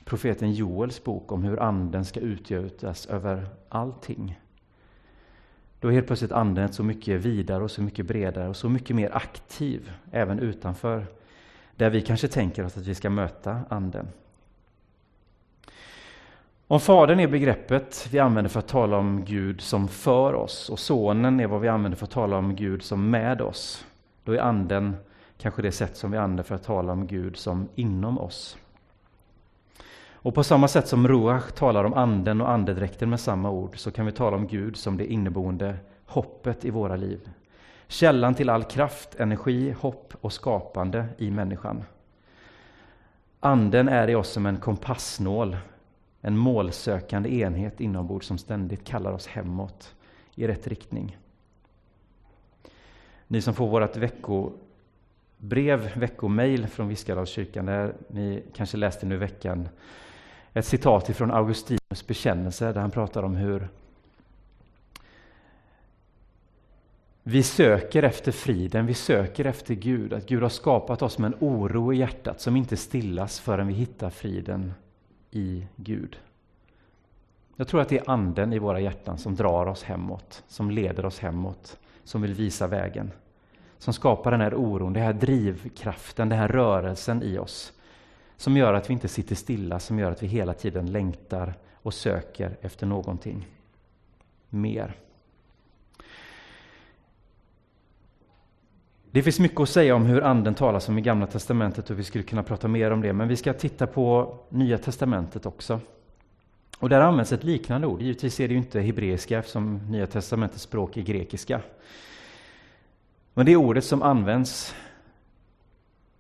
profeten 0.05 0.53
Joels 0.53 1.05
bok 1.05 1.33
om 1.33 1.45
hur 1.45 1.61
anden 1.61 2.05
ska 2.05 2.21
utgjutas 2.21 3.07
över 3.07 3.49
allting. 3.69 4.41
Då 5.81 5.89
är 5.89 5.93
helt 5.93 6.07
plötsligt 6.07 6.33
anden 6.33 6.73
så 6.73 6.83
mycket 6.83 7.21
vidare 7.21 7.65
och 7.65 7.71
så 7.71 7.83
mycket 7.83 8.07
bredare 8.07 8.49
och 8.49 8.57
så 8.57 8.69
mycket 8.69 8.97
mer 8.97 9.17
aktiv 9.17 9.93
även 10.11 10.39
utanför 10.39 11.07
där 11.77 11.91
vi 11.91 12.03
kanske 12.03 12.29
tänker 12.29 12.65
oss 12.65 12.77
att 12.77 12.87
vi 12.87 12.95
ska 12.95 13.11
möta 13.11 13.61
Anden. 13.69 14.09
Om 16.67 16.81
Fadern 16.81 17.21
är 17.21 17.29
begreppet 17.29 18.09
vi 18.11 18.19
använder 18.19 18.49
för 18.49 18.59
att 18.59 18.69
tala 18.69 18.97
om 18.97 19.25
Gud 19.25 19.61
som 19.61 19.89
för 19.89 20.35
oss 20.35 20.71
och 20.71 20.79
Sonen 20.79 21.41
är 21.41 21.47
vad 21.47 21.61
vi 21.61 21.69
använder 21.69 21.99
för 21.99 22.05
att 22.05 22.11
tala 22.11 22.37
om 22.37 22.57
Gud 22.57 22.83
som 22.83 23.11
med 23.11 23.41
oss, 23.41 23.87
då 24.25 24.33
är 24.33 24.39
Anden 24.39 24.97
kanske 25.39 25.63
det 25.63 25.73
sätt 25.73 25.97
som 25.97 26.11
vi 26.11 26.19
använder 26.19 26.45
för 26.45 26.55
att 26.55 26.65
tala 26.65 26.93
om 26.93 27.07
Gud 27.07 27.37
som 27.37 27.69
inom 27.75 28.19
oss. 28.19 28.57
Och 30.13 30.35
på 30.35 30.45
samma 30.45 30.69
sätt 30.69 30.89
som 30.89 31.09
Ruach 31.09 31.53
talar 31.53 31.85
om 31.85 31.95
anden 31.95 32.41
och 32.41 32.51
andedräkten 32.51 33.11
med 33.11 33.21
samma 33.21 33.51
ord 33.51 33.79
så 33.79 33.91
kan 33.91 34.07
vi 34.07 34.13
tala 34.13 34.37
om 34.37 34.47
Gud 34.47 34.77
som 34.77 34.97
det 34.97 35.07
inneboende 35.07 35.77
hoppet 36.07 36.65
i 36.65 36.71
våra 36.71 36.97
liv. 36.97 37.29
Källan 37.89 38.35
till 38.35 38.51
all 38.51 38.65
kraft, 38.65 39.15
energi, 39.15 39.71
hopp 39.71 40.15
och 40.21 40.33
skapande 40.33 41.07
i 41.19 41.31
människan. 41.31 41.85
Anden 43.41 43.89
är 43.89 44.11
i 44.11 44.15
oss 44.15 44.29
som 44.29 44.47
en 44.47 44.57
kompassnål, 44.57 45.57
en 46.21 46.37
målsökande 46.37 47.35
enhet 47.35 47.81
inombords 47.81 48.27
som 48.27 48.39
ständigt 48.39 48.85
kallar 48.85 49.13
oss 49.13 49.27
hemåt 49.27 49.95
i 50.35 50.47
rätt 50.47 50.67
riktning. 50.67 51.19
Ni 53.27 53.41
som 53.41 53.55
får 53.55 53.69
vårt 53.69 53.97
veckobrev, 53.97 55.99
veckomail 55.99 56.67
från 56.67 56.89
Viskadalskyrkan, 56.89 57.67
där 57.67 57.95
ni 58.09 58.43
kanske 58.55 58.77
läste 58.77 59.07
nu 59.07 59.15
i 59.15 59.19
veckan 59.19 59.69
ett 60.53 60.67
citat 60.67 61.09
ifrån 61.09 61.31
Augustinus 61.31 62.07
bekännelse 62.07 62.73
där 62.73 62.81
han 62.81 62.91
pratar 62.91 63.23
om 63.23 63.37
hur 63.37 63.69
vi 67.27 67.43
söker 67.43 68.03
efter 68.03 68.33
friden, 68.33 68.87
vi 68.87 68.95
söker 68.95 69.45
efter 69.45 69.75
Gud, 69.75 70.13
att 70.13 70.27
Gud 70.27 70.43
har 70.43 70.49
skapat 70.49 71.03
oss 71.03 71.19
med 71.19 71.33
en 71.33 71.39
oro 71.41 71.93
i 71.93 71.97
hjärtat 71.97 72.41
som 72.41 72.57
inte 72.57 72.77
stillas 72.77 73.41
förrän 73.41 73.67
vi 73.67 73.75
hittar 73.75 74.11
friden 74.11 74.73
i 75.31 75.67
Gud. 75.77 76.17
Jag 77.57 77.69
tror 77.69 77.81
att 77.81 77.89
det 77.89 77.99
är 77.99 78.11
anden 78.11 78.53
i 78.53 78.59
våra 78.59 78.81
hjärtan 78.81 79.19
som 79.19 79.35
drar 79.35 79.67
oss 79.67 79.83
hemåt, 79.83 80.43
som 80.49 80.71
leder 80.71 81.05
oss 81.05 81.19
hemåt, 81.19 81.79
som 82.05 82.23
vill 82.23 82.35
visa 82.35 82.67
vägen. 82.67 83.11
Som 83.79 83.93
skapar 83.93 84.31
den 84.31 84.41
här 84.41 84.55
oron, 84.55 84.93
den 84.93 85.03
här 85.03 85.13
drivkraften, 85.13 86.29
den 86.29 86.39
här 86.39 86.49
rörelsen 86.49 87.23
i 87.23 87.39
oss 87.39 87.73
som 88.37 88.57
gör 88.57 88.75
att 88.75 88.91
vi 88.91 88.95
inte 88.95 89.09
sitter 89.09 89.35
stilla, 89.35 89.81
som 89.81 89.99
gör 89.99 90.11
att 90.11 90.23
vi 90.23 90.27
hela 90.27 90.55
tiden 90.55 90.93
längtar 90.93 91.55
och 91.73 91.95
söker 91.95 92.57
efter 92.61 92.87
någonting 92.87 93.49
mer. 94.49 94.97
Det 99.15 99.23
finns 99.23 99.41
mycket 99.41 99.61
att 99.61 99.69
säga 99.69 99.95
om 99.95 100.07
hur 100.07 100.23
Anden 100.23 100.55
talas 100.55 100.89
om 100.89 100.99
i 100.99 101.01
Gamla 101.01 101.27
Testamentet 101.27 101.91
och 101.91 101.99
vi 101.99 102.05
skulle 102.05 102.25
kunna 102.25 102.43
prata 102.43 102.69
mer 102.69 102.91
om 102.91 103.01
det, 103.01 103.13
men 103.13 103.29
vi 103.29 103.37
ska 103.37 103.53
titta 103.53 103.87
på 103.87 104.37
Nya 104.49 104.79
Testamentet 104.79 105.47
också. 105.47 105.81
Och 106.79 106.89
där 106.89 107.01
används 107.01 107.33
ett 107.33 107.45
liknande 107.45 107.87
ord. 107.87 108.03
Givetvis 108.03 108.41
är 108.41 108.49
det 108.49 108.55
ju 108.55 108.59
inte 108.59 108.81
hebreiska 108.81 109.39
eftersom 109.39 109.81
Nya 109.91 110.07
Testamentets 110.07 110.63
språk 110.63 110.97
är 110.97 111.03
grekiska. 111.03 111.61
Men 113.35 113.47
det 113.47 113.57
ordet 113.57 113.85
som 113.85 114.03
används 114.03 114.75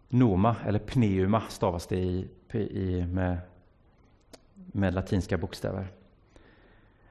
Noma, 0.08 0.56
eller 0.66 0.78
pneuma, 0.78 1.42
stavas 1.48 1.86
det 1.86 1.96
i, 1.96 2.28
i, 2.52 3.06
med, 3.12 3.38
med 4.54 4.94
latinska 4.94 5.38
bokstäver. 5.38 5.86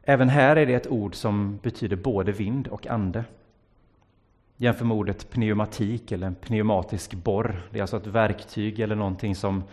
Även 0.03 0.29
här 0.29 0.55
är 0.55 0.65
det 0.65 0.73
ett 0.73 0.87
ord 0.87 1.15
som 1.15 1.59
betyder 1.63 1.95
både 1.95 2.31
vind 2.31 2.67
och 2.67 2.87
ande. 2.87 3.23
Jämför 4.63 4.85
med 4.85 4.97
ordet 4.97 5.29
pneumatik 5.29 6.11
eller 6.11 6.27
en 6.27 6.35
pneumatisk 6.35 7.13
borr. 7.13 7.61
Det 7.71 7.77
är 7.77 7.81
alltså 7.81 7.97
ett 7.97 8.07
verktyg 8.07 8.79
eller 8.79 8.95
någonting 8.95 9.35
som 9.35 9.63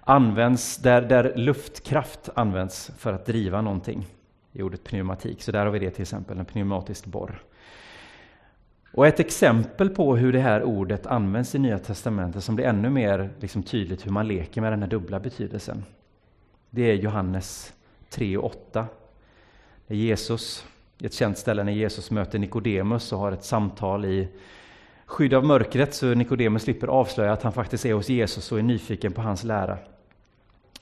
används 0.00 0.76
där, 0.76 1.02
där 1.02 1.32
luftkraft 1.36 2.28
används 2.34 2.90
för 2.98 3.12
att 3.12 3.26
driva 3.26 3.60
någonting 3.60 4.06
i 4.52 4.62
ordet 4.62 4.84
pneumatik. 4.84 5.42
Så 5.42 5.52
där 5.52 5.64
har 5.64 5.72
vi 5.72 5.78
det 5.78 5.90
till 5.90 6.02
exempel, 6.02 6.38
en 6.38 6.44
pneumatisk 6.44 7.06
borr. 7.06 7.42
Och 8.92 9.06
ett 9.06 9.20
exempel 9.20 9.88
på 9.88 10.16
hur 10.16 10.32
det 10.32 10.40
här 10.40 10.62
ordet 10.62 11.06
används 11.06 11.54
i 11.54 11.58
Nya 11.58 11.78
Testamentet 11.78 12.44
som 12.44 12.56
blir 12.56 12.66
ännu 12.66 12.90
mer 12.90 13.30
liksom 13.40 13.62
tydligt 13.62 14.06
hur 14.06 14.10
man 14.10 14.28
leker 14.28 14.60
med 14.60 14.72
den 14.72 14.82
här 14.82 14.88
dubbla 14.88 15.20
betydelsen. 15.20 15.84
Det 16.70 16.82
är 16.82 16.94
Johannes 16.94 17.72
3 18.10 18.36
och 18.36 18.44
8. 18.44 18.86
Det 19.86 19.94
är 19.94 19.98
Jesus, 19.98 20.66
ett 21.06 21.14
känt 21.14 21.38
ställe 21.38 21.64
när 21.64 21.72
Jesus 21.72 22.10
möter 22.10 22.38
Nikodemus 22.38 23.12
och 23.12 23.18
har 23.18 23.32
ett 23.32 23.44
samtal 23.44 24.04
i 24.04 24.28
skydd 25.06 25.34
av 25.34 25.44
mörkret 25.44 25.94
så 25.94 26.14
Nikodemus 26.14 26.62
slipper 26.62 26.86
avslöja 26.86 27.32
att 27.32 27.42
han 27.42 27.52
faktiskt 27.52 27.86
är 27.86 27.94
hos 27.94 28.08
Jesus 28.08 28.52
och 28.52 28.58
är 28.58 28.62
nyfiken 28.62 29.12
på 29.12 29.22
hans 29.22 29.44
lära. 29.44 29.78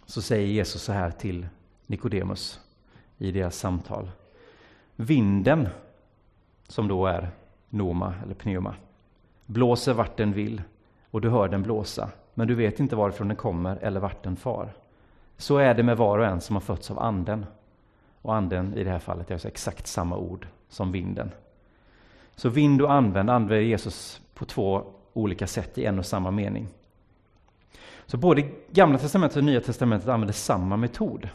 Så 0.06 0.22
säger 0.22 0.46
Jesus 0.46 0.82
så 0.82 0.92
här 0.92 1.10
till 1.10 1.46
Nikodemus 1.86 2.60
i 3.18 3.32
deras 3.32 3.56
samtal. 3.56 4.10
Vinden, 4.96 5.68
som 6.68 6.88
då 6.88 7.06
är 7.06 7.30
Noma 7.68 8.14
eller 8.24 8.34
pneuma. 8.34 8.74
Blåser 9.46 9.92
vart 9.92 10.16
den 10.16 10.32
vill 10.32 10.62
och 11.10 11.20
du 11.20 11.28
hör 11.28 11.48
den 11.48 11.62
blåsa, 11.62 12.10
men 12.34 12.48
du 12.48 12.54
vet 12.54 12.80
inte 12.80 12.96
varifrån 12.96 13.28
den 13.28 13.36
kommer 13.36 13.76
eller 13.76 14.00
vart 14.00 14.22
den 14.22 14.36
far. 14.36 14.72
Så 15.36 15.58
är 15.58 15.74
det 15.74 15.82
med 15.82 15.96
var 15.96 16.18
och 16.18 16.26
en 16.26 16.40
som 16.40 16.56
har 16.56 16.60
fötts 16.60 16.90
av 16.90 16.98
Anden. 16.98 17.46
Och 18.22 18.34
Anden 18.34 18.74
i 18.74 18.84
det 18.84 18.90
här 18.90 18.98
fallet 18.98 19.30
är 19.30 19.34
alltså 19.34 19.48
exakt 19.48 19.86
samma 19.86 20.16
ord 20.16 20.46
som 20.68 20.92
vinden. 20.92 21.30
Så 22.36 22.48
vind 22.48 22.82
och 22.82 22.92
använd 22.92 23.30
använder 23.30 23.60
Jesus 23.60 24.20
på 24.34 24.44
två 24.44 24.84
olika 25.12 25.46
sätt 25.46 25.78
i 25.78 25.84
en 25.84 25.98
och 25.98 26.06
samma 26.06 26.30
mening. 26.30 26.68
Så 28.06 28.16
både 28.16 28.48
Gamla 28.70 28.98
testamentet 28.98 29.36
och 29.36 29.44
Nya 29.44 29.60
testamentet 29.60 30.08
använder 30.08 30.34
samma 30.34 30.76
metod. 30.76 31.28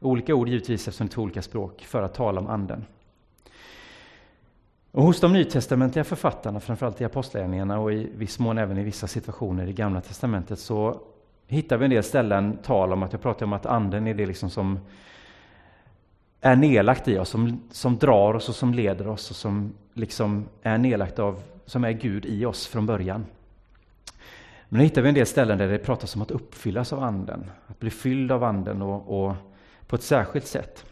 Olika 0.00 0.34
ord 0.34 0.48
givetvis 0.48 0.88
eftersom 0.88 1.06
det 1.06 1.10
är 1.10 1.14
två 1.14 1.22
olika 1.22 1.42
språk 1.42 1.84
för 1.84 2.02
att 2.02 2.14
tala 2.14 2.40
om 2.40 2.46
Anden. 2.46 2.84
Och 4.92 5.02
hos 5.02 5.20
de 5.20 5.32
nytestamentliga 5.32 6.04
författarna, 6.04 6.60
framförallt 6.60 7.00
i 7.00 7.04
Apostlagärningarna 7.04 7.78
och 7.78 7.92
i 7.92 8.10
viss 8.14 8.38
mån 8.38 8.58
även 8.58 8.78
i 8.78 8.82
vissa 8.82 9.06
situationer 9.06 9.66
i 9.66 9.72
Gamla 9.72 10.00
testamentet, 10.00 10.58
så 10.58 11.00
hittar 11.46 11.76
vi 11.76 11.84
en 11.84 11.90
del 11.90 12.02
ställen 12.02 12.58
tal 12.62 12.92
om 12.92 13.02
att 13.02 13.12
jag 13.12 13.22
pratar 13.22 13.46
om 13.46 13.52
att 13.52 13.66
anden 13.66 14.06
är 14.06 14.14
det 14.14 14.26
liksom 14.26 14.50
som 14.50 14.78
är 16.40 16.56
nedlagt 16.56 17.08
i 17.08 17.18
oss, 17.18 17.28
som, 17.28 17.62
som 17.70 17.98
drar 17.98 18.34
oss 18.34 18.48
och 18.48 18.54
som 18.54 18.74
leder 18.74 19.08
oss 19.08 19.30
och 19.30 19.36
som 19.36 19.72
liksom 19.94 20.48
är 20.62 20.78
nedlagt 20.78 21.18
av, 21.18 21.42
som 21.66 21.84
är 21.84 21.92
Gud 21.92 22.26
i 22.26 22.44
oss 22.44 22.66
från 22.66 22.86
början. 22.86 23.26
Men 24.68 24.78
nu 24.78 24.84
hittar 24.84 25.02
vi 25.02 25.08
en 25.08 25.14
del 25.14 25.26
ställen 25.26 25.58
där 25.58 25.68
det 25.68 25.78
pratas 25.78 26.16
om 26.16 26.22
att 26.22 26.30
uppfyllas 26.30 26.92
av 26.92 27.02
anden, 27.02 27.50
att 27.66 27.78
bli 27.78 27.90
fylld 27.90 28.32
av 28.32 28.44
anden 28.44 28.82
och, 28.82 29.24
och 29.24 29.34
på 29.86 29.96
ett 29.96 30.02
särskilt 30.02 30.46
sätt. 30.46 30.84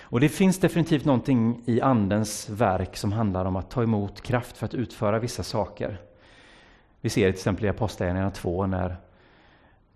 Och 0.00 0.20
det 0.20 0.28
finns 0.28 0.60
definitivt 0.60 1.04
någonting 1.04 1.62
i 1.66 1.80
Andens 1.80 2.48
verk 2.48 2.96
som 2.96 3.12
handlar 3.12 3.44
om 3.44 3.56
att 3.56 3.70
ta 3.70 3.82
emot 3.82 4.20
kraft 4.20 4.56
för 4.56 4.66
att 4.66 4.74
utföra 4.74 5.18
vissa 5.18 5.42
saker. 5.42 6.00
Vi 7.00 7.10
ser 7.10 7.20
till 7.20 7.34
exempel 7.34 7.64
i 7.64 7.68
Apostlagärningarna 7.68 8.30
2 8.30 8.66
när 8.66 8.96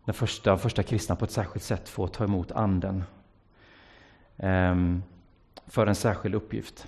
den 0.05 0.15
första, 0.15 0.59
första 0.59 0.83
kristna 0.83 1.17
på 1.17 1.25
ett 1.25 1.31
särskilt 1.31 1.65
sätt 1.65 1.89
får 1.89 2.09
ta 2.09 2.25
emot 2.25 2.53
Anden 2.53 3.05
Ehm, 4.37 5.03
för 5.67 5.87
en 5.87 5.95
särskild 5.95 6.35
uppgift. 6.35 6.87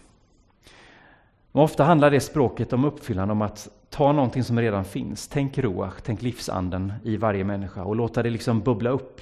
Och 1.52 1.62
ofta 1.62 1.84
handlar 1.84 2.10
det 2.10 2.20
språket 2.20 2.72
om 2.72 2.84
uppfyllande 2.84 3.32
om 3.32 3.42
att 3.42 3.68
ta 3.90 4.12
någonting 4.12 4.44
som 4.44 4.60
redan 4.60 4.84
finns, 4.84 5.28
tänk 5.28 5.58
roach, 5.58 5.94
tänk 6.02 6.22
livsanden 6.22 6.92
i 7.02 7.16
varje 7.16 7.44
människa 7.44 7.82
och 7.84 7.96
låta 7.96 8.22
det 8.22 8.30
liksom 8.30 8.60
bubbla 8.60 8.90
upp 8.90 9.20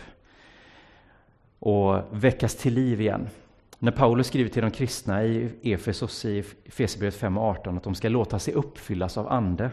och 1.59 2.03
väckas 2.11 2.57
till 2.57 2.75
liv 2.75 3.01
igen. 3.01 3.29
När 3.79 3.93
Paulus 3.93 4.27
skriver 4.27 4.51
till 4.51 4.63
de 4.63 4.71
kristna 4.71 5.25
i 5.25 5.51
Efesos 5.63 6.25
i 6.25 6.45
Efesierbrevet 6.65 7.15
5 7.15 7.39
och 7.39 7.45
18 7.45 7.77
att 7.77 7.83
de 7.83 7.95
ska 7.95 8.09
låta 8.09 8.39
sig 8.39 8.55
uppfyllas 8.55 9.19
av 9.19 9.33
Ande, 9.33 9.71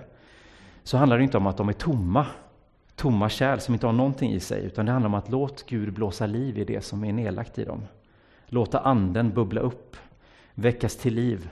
så 0.83 0.97
handlar 0.97 1.17
det 1.17 1.23
inte 1.23 1.37
om 1.37 1.47
att 1.47 1.57
de 1.57 1.69
är 1.69 1.73
tomma, 1.73 2.25
tomma 2.95 3.29
kärl 3.29 3.59
som 3.59 3.73
inte 3.73 3.85
har 3.85 3.93
någonting 3.93 4.31
i 4.33 4.39
sig, 4.39 4.65
utan 4.65 4.85
det 4.85 4.91
handlar 4.91 5.09
om 5.09 5.13
att 5.13 5.29
låt 5.29 5.65
Gud 5.65 5.93
blåsa 5.93 6.25
liv 6.25 6.57
i 6.57 6.63
det 6.63 6.81
som 6.81 7.03
är 7.03 7.13
nedlagt 7.13 7.59
i 7.59 7.63
dem. 7.65 7.81
Låta 8.49 8.79
Anden 8.79 9.33
bubbla 9.33 9.61
upp, 9.61 9.97
väckas 10.53 10.97
till 10.97 11.13
liv 11.13 11.49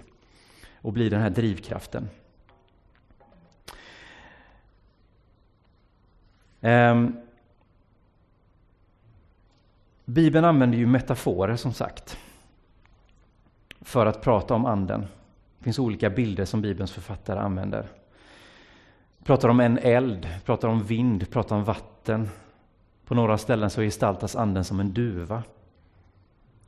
och 0.82 0.94
bli 0.94 1.10
den 1.10 1.22
här 1.22 1.30
drivkraften. 1.30 2.10
Um, 6.62 7.18
Bibeln 10.06 10.46
använder 10.46 10.78
ju 10.78 10.86
metaforer 10.86 11.56
som 11.56 11.74
sagt 11.74 12.18
för 13.82 14.06
att 14.06 14.22
prata 14.22 14.54
om 14.54 14.66
anden. 14.66 15.02
Det 15.58 15.64
finns 15.64 15.80
olika 15.80 16.10
bilder 16.10 16.46
som 16.46 16.62
Bibelns 16.62 16.92
författare 16.92 17.40
använder. 17.40 17.88
Pratar 19.24 19.50
om 19.50 19.60
en 19.60 19.78
eld, 19.78 20.28
pratar 20.46 20.68
om 20.68 20.84
vind, 20.84 21.32
pratar 21.32 21.56
om 21.56 21.64
vatten. 21.64 22.30
På 23.06 23.16
några 23.16 23.38
ställen 23.38 23.70
så 23.70 23.82
gestaltas 23.82 24.36
anden 24.36 24.64
som 24.64 24.80
en 24.80 24.94
duva. 24.94 25.44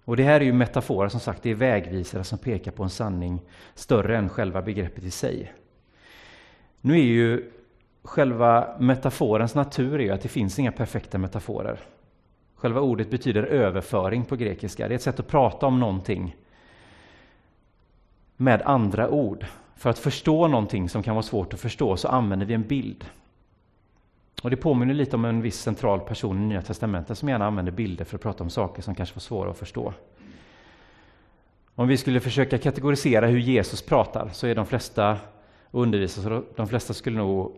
Och 0.10 0.18
det 0.18 0.24
här 0.24 0.42
är 0.42 0.46
ju 0.46 0.54
metaforer, 0.54 1.10
som 1.10 1.20
sagt, 1.20 1.44
det 1.44 1.50
är 1.50 1.56
vägvisare 1.56 2.24
som 2.24 2.38
pekar 2.38 2.72
på 2.72 2.84
en 2.84 2.90
sanning 2.90 3.42
större 3.76 4.18
än 4.18 4.30
själva 4.30 4.62
begreppet 4.62 5.04
i 5.04 5.12
sig. 5.12 5.54
Nu 6.82 6.94
är 6.94 7.04
ju 7.04 7.52
själva 8.04 8.76
metaforens 8.80 9.56
natur 9.56 10.02
är 10.02 10.14
att 10.14 10.22
det 10.22 10.28
finns 10.28 10.60
inga 10.60 10.72
perfekta 10.72 11.18
metaforer. 11.18 11.80
Själva 12.56 12.82
ordet 12.82 13.10
betyder 13.10 13.44
överföring 13.44 14.26
på 14.26 14.36
grekiska. 14.36 14.88
Det 14.88 14.94
är 14.94 14.96
ett 14.96 15.02
sätt 15.02 15.20
att 15.20 15.28
prata 15.28 15.66
om 15.66 15.80
någonting 15.80 16.36
med 18.38 18.62
andra 18.62 19.10
ord. 19.10 19.46
För 19.76 19.90
att 19.90 20.00
förstå 20.00 20.48
någonting 20.48 20.90
som 20.90 21.04
kan 21.04 21.16
vara 21.16 21.24
svårt 21.24 21.54
att 21.54 21.60
förstå 21.60 21.98
så 21.98 22.08
använder 22.08 22.46
vi 22.46 22.54
en 22.54 22.68
bild. 22.68 23.06
Och 24.42 24.50
Det 24.50 24.58
påminner 24.58 24.94
lite 24.94 25.16
om 25.16 25.26
en 25.26 25.42
viss 25.42 25.60
central 25.60 26.00
person 26.00 26.44
i 26.44 26.46
Nya 26.46 26.62
Testamentet 26.62 27.18
som 27.18 27.30
gärna 27.30 27.46
använder 27.46 27.72
bilder 27.72 28.06
för 28.06 28.16
att 28.16 28.22
prata 28.22 28.44
om 28.44 28.50
saker 28.50 28.82
som 28.82 28.96
kanske 28.96 29.16
var 29.16 29.22
svåra 29.22 29.50
att 29.50 29.58
förstå. 29.58 29.94
Om 31.76 31.88
vi 31.88 31.98
skulle 31.98 32.20
försöka 32.20 32.58
kategorisera 32.58 33.28
hur 33.28 33.40
Jesus 33.40 33.82
pratar 33.82 34.30
så 34.34 34.48
är 34.48 34.56
de 34.56 34.66
flesta 34.66 35.18
undervisare, 35.72 36.42
de 36.56 36.68
flesta 36.68 36.94
skulle 36.94 37.18
nog 37.18 37.56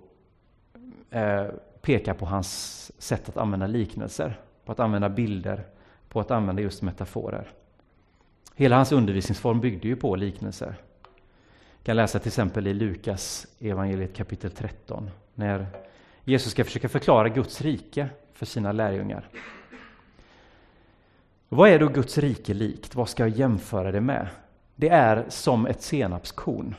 eh, 1.09 1.45
peka 1.81 2.13
på 2.13 2.25
hans 2.25 2.91
sätt 3.01 3.29
att 3.29 3.37
använda 3.37 3.67
liknelser, 3.67 4.39
på 4.65 4.71
att 4.71 4.79
använda 4.79 5.09
bilder, 5.09 5.63
på 6.09 6.19
att 6.19 6.31
använda 6.31 6.61
just 6.61 6.81
metaforer. 6.81 7.47
Hela 8.55 8.75
hans 8.75 8.91
undervisningsform 8.91 9.59
byggde 9.59 9.87
ju 9.87 9.95
på 9.95 10.15
liknelser. 10.15 10.75
Jag 11.77 11.85
kan 11.85 11.95
läsa 11.95 12.19
till 12.19 12.29
exempel 12.29 12.67
i 12.67 12.73
Lukas 12.73 13.47
evangeliet 13.59 14.15
kapitel 14.15 14.51
13, 14.51 15.09
när 15.35 15.67
Jesus 16.31 16.51
ska 16.51 16.63
försöka 16.63 16.89
förklara 16.89 17.29
Guds 17.29 17.61
rike 17.61 18.09
för 18.33 18.45
sina 18.45 18.71
lärjungar. 18.71 19.27
Vad 21.49 21.69
är 21.69 21.79
då 21.79 21.87
Guds 21.87 22.17
rike 22.17 22.53
likt? 22.53 22.95
Vad 22.95 23.09
ska 23.09 23.23
jag 23.23 23.37
jämföra 23.37 23.91
det 23.91 24.01
med? 24.01 24.27
Det 24.75 24.89
är 24.89 25.25
som 25.29 25.65
ett 25.65 25.81
senapskorn. 25.81 26.75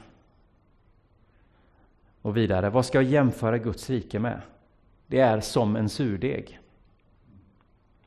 Och 2.22 2.36
vidare, 2.36 2.70
vad 2.70 2.86
ska 2.86 2.98
jag 2.98 3.10
jämföra 3.10 3.58
Guds 3.58 3.90
rike 3.90 4.18
med? 4.18 4.40
Det 5.06 5.20
är 5.20 5.40
som 5.40 5.76
en 5.76 5.88
surdeg. 5.88 6.58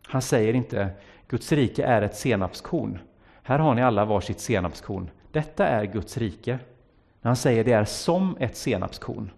Han 0.01 0.21
säger 0.21 0.53
inte 0.53 0.89
Guds 1.27 1.51
rike 1.51 1.83
är 1.83 2.01
ett 2.01 2.15
senapskorn. 2.15 2.99
Här 3.43 3.59
har 3.59 3.75
ni 3.75 3.81
alla 3.81 4.05
varsitt 4.05 4.39
senapskorn. 4.39 5.09
Detta 5.31 5.67
är 5.67 5.85
Guds 5.85 6.17
rike. 6.17 6.59
Han 7.21 7.35
säger 7.35 7.63
det 7.63 7.71
är 7.71 7.85
som 7.85 8.37
ett 8.39 8.57
senapskorn. 8.57 9.31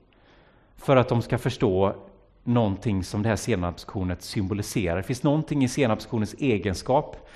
För 0.77 0.95
att 0.95 1.09
de 1.09 1.21
ska 1.21 1.37
förstå 1.37 1.95
någonting 2.43 3.03
som 3.03 3.23
det 3.23 3.29
här 3.29 3.35
senapskornet 3.35 4.21
symboliserar. 4.21 4.97
Det 4.97 5.03
finns 5.03 5.23
någonting 5.23 5.63
i 5.63 5.67
senapskornets 5.67 6.35
egenskap 6.39 7.27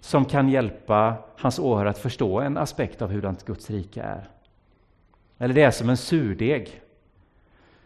som 0.00 0.24
kan 0.24 0.48
hjälpa 0.48 1.14
hans 1.36 1.58
åhörare 1.58 1.90
att 1.90 1.98
förstå 1.98 2.40
en 2.40 2.56
aspekt 2.56 3.02
av 3.02 3.10
hurdant 3.10 3.44
Guds 3.44 3.70
rike 3.70 4.02
är. 4.02 4.28
Eller 5.38 5.54
det 5.54 5.62
är 5.62 5.70
som 5.70 5.88
en 5.88 5.96
surdeg. 5.96 6.80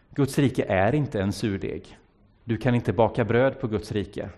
Guds 0.09 0.37
rike 0.37 0.63
är 0.63 0.95
inte 0.95 1.21
en 1.21 1.33
surdeg. 1.33 1.97
Du 2.43 2.57
kan 2.57 2.75
inte 2.75 2.93
baka 2.93 3.25
bröd 3.25 3.59
på 3.59 3.67
Guds 3.67 3.91
rike. 3.91 4.29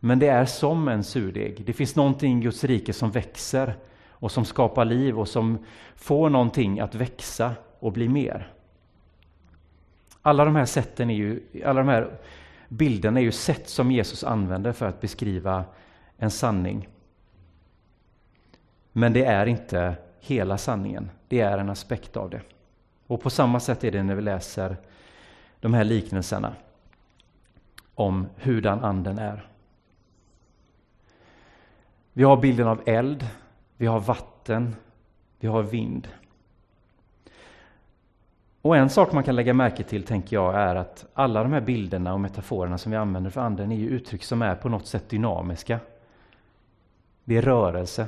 Men 0.00 0.18
det 0.18 0.28
är 0.28 0.44
som 0.44 0.88
en 0.88 1.04
surdeg. 1.04 1.62
Det 1.66 1.72
finns 1.72 1.96
någonting 1.96 2.38
i 2.38 2.42
Guds 2.42 2.64
rike 2.64 2.92
som 2.92 3.10
växer 3.10 3.74
och 4.10 4.32
som 4.32 4.44
skapar 4.44 4.84
liv 4.84 5.18
och 5.18 5.28
som 5.28 5.58
får 5.96 6.30
någonting 6.30 6.80
att 6.80 6.94
växa 6.94 7.54
och 7.78 7.92
bli 7.92 8.08
mer. 8.08 8.52
Alla 10.22 10.44
de 10.44 10.56
här 10.56 10.64
sätten 10.64 11.10
är 11.10 11.14
ju, 11.14 11.42
alla 11.64 11.80
de 11.80 11.88
här 11.88 12.18
bilderna 12.68 13.20
är 13.20 13.24
ju 13.24 13.32
sätt 13.32 13.68
som 13.68 13.90
Jesus 13.90 14.24
använder 14.24 14.72
för 14.72 14.86
att 14.86 15.00
beskriva 15.00 15.64
en 16.16 16.30
sanning. 16.30 16.88
Men 18.92 19.12
det 19.12 19.24
är 19.24 19.46
inte 19.46 19.96
hela 20.20 20.58
sanningen, 20.58 21.10
det 21.28 21.40
är 21.40 21.58
en 21.58 21.70
aspekt 21.70 22.16
av 22.16 22.30
det. 22.30 22.40
Och 23.06 23.20
på 23.20 23.30
samma 23.30 23.60
sätt 23.60 23.84
är 23.84 23.90
det 23.90 24.02
när 24.02 24.14
vi 24.14 24.22
läser 24.22 24.76
de 25.60 25.74
här 25.74 25.84
liknelserna 25.84 26.52
om 27.94 28.26
hurdan 28.36 28.84
anden 28.84 29.18
är. 29.18 29.48
Vi 32.12 32.22
har 32.22 32.36
bilden 32.36 32.68
av 32.68 32.82
eld, 32.86 33.26
vi 33.76 33.86
har 33.86 34.00
vatten, 34.00 34.76
vi 35.40 35.48
har 35.48 35.62
vind. 35.62 36.08
Och 38.68 38.76
en 38.76 38.90
sak 38.90 39.12
man 39.12 39.24
kan 39.24 39.36
lägga 39.36 39.54
märke 39.54 39.82
till, 39.82 40.02
tänker 40.02 40.36
jag, 40.36 40.54
är 40.54 40.74
att 40.74 41.06
alla 41.14 41.42
de 41.42 41.52
här 41.52 41.60
bilderna 41.60 42.12
och 42.12 42.20
metaforerna 42.20 42.78
som 42.78 42.92
vi 42.92 42.98
använder 42.98 43.30
för 43.30 43.40
anden 43.40 43.72
är 43.72 43.76
ju 43.76 43.88
uttryck 43.88 44.24
som 44.24 44.42
är 44.42 44.54
på 44.54 44.68
något 44.68 44.86
sätt 44.86 45.08
dynamiska. 45.08 45.80
Det 47.24 47.36
är 47.36 47.42
rörelse, 47.42 48.06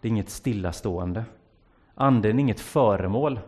det 0.00 0.08
är 0.08 0.10
inget 0.10 0.30
stillastående. 0.30 1.24
Anden 1.94 2.38
är 2.38 2.40
inget 2.40 2.60
föremål, 2.60 3.40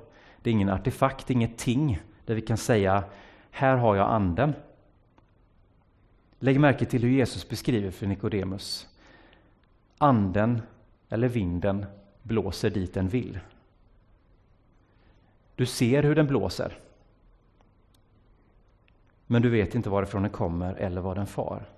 det 0.43 0.51
är 0.51 0.53
ingen 0.53 0.69
artefakt, 0.69 1.31
inget 1.31 1.59
ting 1.59 2.03
där 2.27 2.35
vi 2.35 2.41
kan 2.41 2.57
säga 2.57 3.05
här 3.51 3.77
har 3.77 3.97
jag 3.97 4.11
anden. 4.11 4.55
Lägg 6.39 6.61
märke 6.61 6.85
till 6.85 7.03
hur 7.03 7.11
Jesus 7.11 7.49
beskriver 7.49 7.91
för 7.91 8.07
Nikodemus. 8.07 8.89
Anden 9.99 10.63
eller 11.09 11.29
vinden 11.29 11.87
blåser 12.23 12.71
dit 12.71 12.95
den 12.95 13.09
vill. 13.09 13.39
Du 15.57 15.67
ser 15.67 16.03
hur 16.03 16.15
den 16.15 16.27
blåser. 16.27 16.79
Men 19.27 19.43
du 19.43 19.51
vet 19.51 19.75
inte 19.75 19.91
varifrån 19.91 20.23
den 20.23 20.31
kommer 20.31 20.75
eller 20.75 21.01
var 21.01 21.15
den 21.15 21.27
far. 21.27 21.69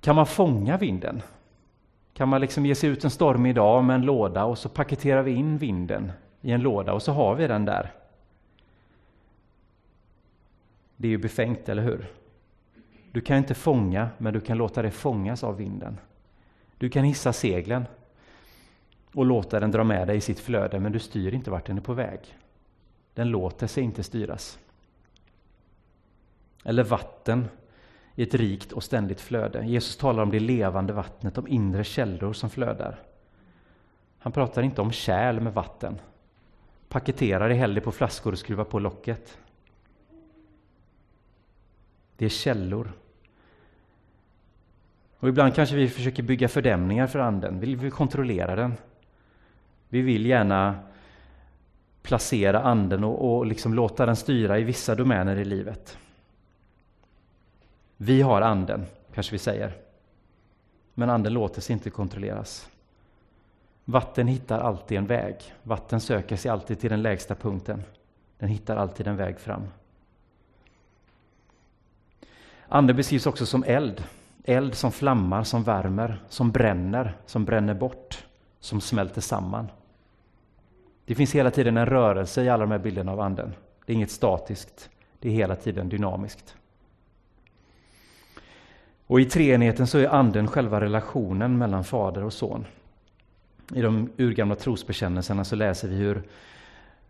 Kan 0.00 0.16
man 0.16 0.26
fånga 0.26 0.76
vinden? 0.76 1.22
Kan 2.14 2.28
man 2.28 2.40
liksom 2.40 2.66
ge 2.66 2.74
sig 2.74 2.90
ut 2.90 3.04
en 3.04 3.10
stormig 3.10 3.54
dag 3.54 3.84
med 3.84 3.94
en 3.94 4.02
låda 4.02 4.44
och 4.44 4.58
så 4.58 4.68
paketerar 4.68 5.22
vi 5.22 5.30
in 5.30 5.58
vinden 5.58 6.12
i 6.40 6.52
en 6.52 6.60
låda 6.60 6.92
och 6.92 7.02
så 7.02 7.12
har 7.12 7.34
vi 7.34 7.46
den 7.46 7.64
där? 7.64 7.92
Det 10.96 11.08
är 11.08 11.10
ju 11.10 11.18
befängt, 11.18 11.68
eller 11.68 11.82
hur? 11.82 12.06
Du 13.12 13.20
kan 13.20 13.36
inte 13.36 13.54
fånga, 13.54 14.08
men 14.18 14.34
du 14.34 14.40
kan 14.40 14.58
låta 14.58 14.82
dig 14.82 14.90
fångas 14.90 15.44
av 15.44 15.56
vinden. 15.56 15.98
Du 16.78 16.90
kan 16.90 17.04
hissa 17.04 17.32
seglen 17.32 17.86
och 19.18 19.26
låta 19.26 19.60
den 19.60 19.70
dra 19.70 19.84
med 19.84 20.06
dig 20.06 20.16
i 20.16 20.20
sitt 20.20 20.40
flöde, 20.40 20.80
men 20.80 20.92
du 20.92 20.98
styr 20.98 21.34
inte 21.34 21.50
vart 21.50 21.66
den 21.66 21.76
är 21.76 21.82
på 21.82 21.92
väg. 21.92 22.36
Den 23.14 23.28
låter 23.28 23.66
sig 23.66 23.82
inte 23.82 24.02
styras. 24.02 24.58
Eller 26.64 26.84
vatten 26.84 27.48
i 28.14 28.22
ett 28.22 28.34
rikt 28.34 28.72
och 28.72 28.82
ständigt 28.82 29.20
flöde. 29.20 29.64
Jesus 29.66 29.96
talar 29.96 30.22
om 30.22 30.30
det 30.30 30.40
levande 30.40 30.92
vattnet, 30.92 31.38
om 31.38 31.48
inre 31.48 31.84
källor 31.84 32.32
som 32.32 32.50
flödar. 32.50 33.02
Han 34.18 34.32
pratar 34.32 34.62
inte 34.62 34.80
om 34.80 34.92
kärl 34.92 35.40
med 35.40 35.54
vatten. 35.54 35.98
Paketera 36.88 37.48
det 37.48 37.54
hellre 37.54 37.80
på 37.80 37.92
flaskor 37.92 38.32
och 38.32 38.38
skruva 38.38 38.64
på 38.64 38.78
locket. 38.78 39.38
Det 42.16 42.24
är 42.24 42.28
källor. 42.28 42.92
Och 45.18 45.28
ibland 45.28 45.54
kanske 45.54 45.76
vi 45.76 45.88
försöker 45.88 46.22
bygga 46.22 46.48
fördämningar 46.48 47.06
för 47.06 47.18
anden. 47.18 47.60
Vi 47.60 47.74
vill 47.74 47.92
kontrollera 47.92 48.56
den. 48.56 48.74
Vi 49.88 50.02
vill 50.02 50.26
gärna 50.26 50.78
placera 52.02 52.62
anden 52.62 53.04
och, 53.04 53.36
och 53.36 53.46
liksom 53.46 53.74
låta 53.74 54.06
den 54.06 54.16
styra 54.16 54.58
i 54.58 54.64
vissa 54.64 54.94
domäner 54.94 55.36
i 55.36 55.44
livet. 55.44 55.98
Vi 57.96 58.22
har 58.22 58.40
anden, 58.42 58.86
kanske 59.14 59.32
vi 59.32 59.38
säger. 59.38 59.76
Men 60.94 61.10
anden 61.10 61.32
låter 61.32 61.60
sig 61.60 61.72
inte 61.72 61.90
kontrolleras. 61.90 62.68
Vatten 63.84 64.26
hittar 64.26 64.58
alltid 64.60 64.98
en 64.98 65.06
väg. 65.06 65.54
Vatten 65.62 66.00
söker 66.00 66.36
sig 66.36 66.50
alltid 66.50 66.80
till 66.80 66.90
den 66.90 67.02
lägsta 67.02 67.34
punkten. 67.34 67.82
Den 68.38 68.48
hittar 68.48 68.76
alltid 68.76 69.06
en 69.06 69.16
väg 69.16 69.38
fram. 69.38 69.62
Anden 72.68 72.96
beskrivs 72.96 73.26
också 73.26 73.46
som 73.46 73.64
eld. 73.64 74.04
Eld 74.44 74.74
som 74.74 74.92
flammar, 74.92 75.42
som 75.44 75.62
värmer, 75.62 76.22
som 76.28 76.50
bränner, 76.50 77.16
som 77.26 77.44
bränner 77.44 77.74
bort, 77.74 78.26
som 78.60 78.80
smälter 78.80 79.20
samman. 79.20 79.68
Det 81.08 81.14
finns 81.14 81.34
hela 81.34 81.50
tiden 81.50 81.76
en 81.76 81.86
rörelse 81.86 82.42
i 82.44 82.48
alla 82.48 82.64
de 82.64 82.70
här 82.70 82.78
bilderna 82.78 83.12
av 83.12 83.20
anden. 83.20 83.54
Det 83.86 83.92
är 83.92 83.94
inget 83.94 84.10
statiskt, 84.10 84.90
det 85.18 85.28
är 85.28 85.32
hela 85.32 85.56
tiden 85.56 85.88
dynamiskt. 85.88 86.56
Och 89.06 89.20
i 89.20 89.24
treenigheten 89.24 89.86
så 89.86 89.98
är 89.98 90.08
anden 90.08 90.48
själva 90.48 90.80
relationen 90.80 91.58
mellan 91.58 91.84
fader 91.84 92.24
och 92.24 92.32
son. 92.32 92.66
I 93.74 93.80
de 93.80 94.10
urgamla 94.16 94.54
trosbekännelserna 94.54 95.44
så 95.44 95.56
läser 95.56 95.88
vi 95.88 95.96
hur 95.96 96.22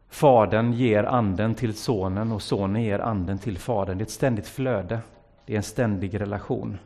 Fadern 0.09 0.73
ger 0.73 1.05
anden 1.05 1.55
till 1.55 1.75
sonen 1.75 2.33
och 2.33 2.43
sonen 2.43 2.83
ger 2.83 2.99
anden 2.99 3.39
till 3.39 3.59
fadern. 3.59 3.99
Det 3.99 4.03
är 4.03 4.07
ett 4.07 4.11
ständigt 4.11 4.49
flöde. 4.49 5.01
Det 5.47 5.53
är 5.53 5.57
en 5.57 5.63
ständig 5.63 6.21
relation. 6.21 6.79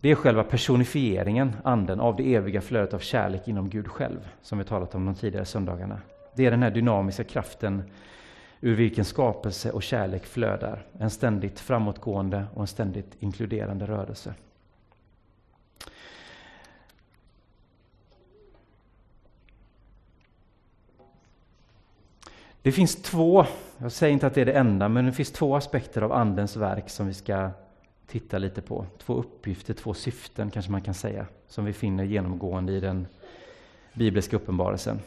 Det 0.00 0.10
är 0.10 0.14
själva 0.14 0.44
personifieringen, 0.44 1.56
anden, 1.64 2.00
av 2.00 2.16
det 2.16 2.34
eviga 2.34 2.60
flödet 2.60 2.94
av 2.94 2.98
kärlek 2.98 3.48
inom 3.48 3.70
Gud 3.70 3.88
själv, 3.88 4.28
som 4.42 4.58
vi 4.58 4.64
talat 4.64 4.94
om 4.94 5.06
de 5.06 5.14
tidigare 5.14 5.44
söndagarna. 5.44 6.00
Det 6.34 6.46
är 6.46 6.50
den 6.50 6.62
här 6.62 6.70
dynamiska 6.70 7.24
kraften 7.24 7.82
ur 8.60 8.74
vilken 8.74 9.04
skapelse 9.04 9.70
och 9.70 9.82
kärlek 9.82 10.26
flödar. 10.26 10.86
En 10.98 11.10
ständigt 11.10 11.60
framåtgående 11.60 12.44
och 12.54 12.60
en 12.60 12.66
ständigt 12.66 13.16
inkluderande 13.18 13.86
rörelse. 13.86 14.34
Det 22.62 22.72
finns 22.72 23.02
två, 23.02 23.46
jag 23.78 23.92
säger 23.92 24.12
inte 24.12 24.26
att 24.26 24.34
det 24.34 24.40
är 24.40 24.46
det 24.46 24.52
enda, 24.52 24.88
men 24.88 25.06
det 25.06 25.12
finns 25.12 25.32
två 25.32 25.56
aspekter 25.56 26.02
av 26.02 26.12
Andens 26.12 26.56
verk 26.56 26.90
som 26.90 27.06
vi 27.06 27.14
ska 27.14 27.50
titta 28.10 28.38
lite 28.38 28.60
på. 28.62 28.86
Två 28.98 29.14
uppgifter, 29.14 29.74
två 29.74 29.94
syften 29.94 30.50
kanske 30.50 30.72
man 30.72 30.82
kan 30.82 30.94
säga, 30.94 31.26
som 31.48 31.64
vi 31.64 31.72
finner 31.72 32.04
genomgående 32.04 32.72
i 32.72 32.80
den 32.80 33.06
bibliska 33.94 34.36
uppenbarelsen. 34.36 35.00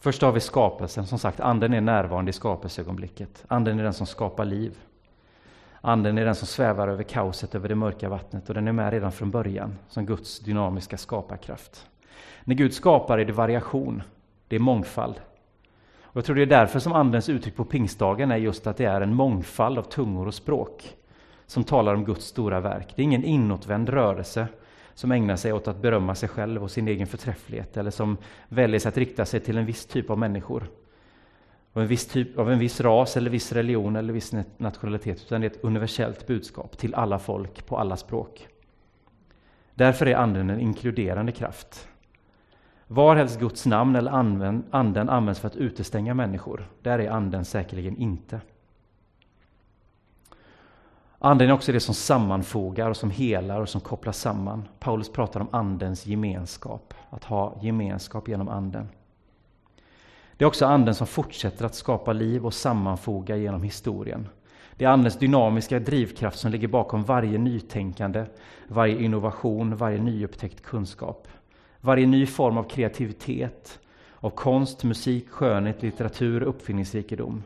Först 0.00 0.22
har 0.22 0.32
vi 0.32 0.40
skapelsen, 0.40 1.06
som 1.06 1.18
sagt, 1.18 1.40
anden 1.40 1.74
är 1.74 1.80
närvarande 1.80 2.30
i 2.30 2.32
skapelseögonblicket. 2.32 3.44
Anden 3.48 3.78
är 3.78 3.84
den 3.84 3.94
som 3.94 4.06
skapar 4.06 4.44
liv. 4.44 4.78
Anden 5.80 6.18
är 6.18 6.24
den 6.24 6.34
som 6.34 6.46
svävar 6.46 6.88
över 6.88 7.02
kaoset, 7.02 7.54
över 7.54 7.68
det 7.68 7.74
mörka 7.74 8.08
vattnet 8.08 8.48
och 8.48 8.54
den 8.54 8.68
är 8.68 8.72
med 8.72 8.92
redan 8.92 9.12
från 9.12 9.30
början 9.30 9.78
som 9.88 10.06
Guds 10.06 10.40
dynamiska 10.40 10.96
skaparkraft. 10.96 11.86
När 12.44 12.54
Gud 12.54 12.74
skapar 12.74 13.18
är 13.18 13.24
det 13.24 13.32
variation, 13.32 14.02
det 14.48 14.56
är 14.56 14.60
mångfald. 14.60 15.20
Och 16.02 16.16
jag 16.16 16.24
tror 16.24 16.36
det 16.36 16.42
är 16.42 16.46
därför 16.46 16.78
som 16.78 16.92
Andens 16.92 17.28
uttryck 17.28 17.56
på 17.56 17.64
pingstdagen 17.64 18.30
är 18.30 18.36
just 18.36 18.66
att 18.66 18.76
det 18.76 18.84
är 18.84 19.00
en 19.00 19.14
mångfald 19.14 19.78
av 19.78 19.82
tungor 19.82 20.26
och 20.26 20.34
språk 20.34 20.96
som 21.48 21.64
talar 21.64 21.94
om 21.94 22.04
Guds 22.04 22.26
stora 22.26 22.60
verk. 22.60 22.92
Det 22.94 23.02
är 23.02 23.04
ingen 23.04 23.24
inåtvänd 23.24 23.88
rörelse 23.88 24.48
som 24.94 25.12
ägnar 25.12 25.36
sig 25.36 25.52
åt 25.52 25.68
att 25.68 25.82
berömma 25.82 26.14
sig 26.14 26.28
själv 26.28 26.62
och 26.62 26.70
sin 26.70 26.88
egen 26.88 27.06
förträfflighet 27.06 27.76
eller 27.76 27.90
som 27.90 28.16
väljer 28.48 28.88
att 28.88 28.96
rikta 28.96 29.24
sig 29.24 29.40
till 29.40 29.58
en 29.58 29.66
viss 29.66 29.86
typ 29.86 30.10
av 30.10 30.18
människor. 30.18 30.70
Och 31.72 31.82
en 31.82 31.88
viss, 31.88 32.06
typ, 32.06 32.38
av 32.38 32.52
en 32.52 32.58
viss 32.58 32.80
ras, 32.80 33.16
eller 33.16 33.30
viss 33.30 33.52
religion 33.52 33.96
eller 33.96 34.12
viss 34.12 34.34
nationalitet, 34.56 35.22
utan 35.26 35.40
det 35.40 35.46
är 35.46 35.50
ett 35.50 35.64
universellt 35.64 36.26
budskap 36.26 36.78
till 36.78 36.94
alla 36.94 37.18
folk 37.18 37.66
på 37.66 37.78
alla 37.78 37.96
språk. 37.96 38.48
Därför 39.74 40.06
är 40.06 40.16
Anden 40.16 40.50
en 40.50 40.60
inkluderande 40.60 41.32
kraft. 41.32 41.88
Varhelst 42.86 43.40
Guds 43.40 43.66
namn 43.66 43.96
eller 43.96 44.10
Anden 44.70 45.08
används 45.08 45.40
för 45.40 45.46
att 45.46 45.56
utestänga 45.56 46.14
människor, 46.14 46.68
där 46.82 46.98
är 46.98 47.10
Anden 47.10 47.44
säkerligen 47.44 47.96
inte. 47.96 48.40
Anden 51.20 51.48
är 51.48 51.52
också 51.52 51.72
det 51.72 51.80
som 51.80 51.94
sammanfogar 51.94 52.90
och 52.90 52.96
som 52.96 53.10
helar 53.10 53.60
och 53.60 53.68
som 53.68 53.80
kopplar 53.80 54.12
samman. 54.12 54.68
Paulus 54.78 55.12
pratar 55.12 55.40
om 55.40 55.48
Andens 55.50 56.06
gemenskap, 56.06 56.94
att 57.10 57.24
ha 57.24 57.58
gemenskap 57.62 58.28
genom 58.28 58.48
Anden. 58.48 58.88
Det 60.36 60.44
är 60.44 60.46
också 60.46 60.66
Anden 60.66 60.94
som 60.94 61.06
fortsätter 61.06 61.64
att 61.64 61.74
skapa 61.74 62.12
liv 62.12 62.46
och 62.46 62.54
sammanfoga 62.54 63.36
genom 63.36 63.62
historien. 63.62 64.28
Det 64.76 64.84
är 64.84 64.88
Andens 64.88 65.18
dynamiska 65.18 65.78
drivkraft 65.78 66.38
som 66.38 66.50
ligger 66.50 66.68
bakom 66.68 67.04
varje 67.04 67.38
nytänkande, 67.38 68.24
varje 68.68 69.02
innovation, 69.02 69.76
varje 69.76 70.02
nyupptäckt 70.02 70.62
kunskap. 70.62 71.28
Varje 71.80 72.06
ny 72.06 72.26
form 72.26 72.58
av 72.58 72.62
kreativitet, 72.62 73.78
av 74.16 74.30
konst, 74.30 74.84
musik, 74.84 75.28
skönhet, 75.30 75.82
litteratur, 75.82 76.42
uppfinningsrikedom. 76.42 77.42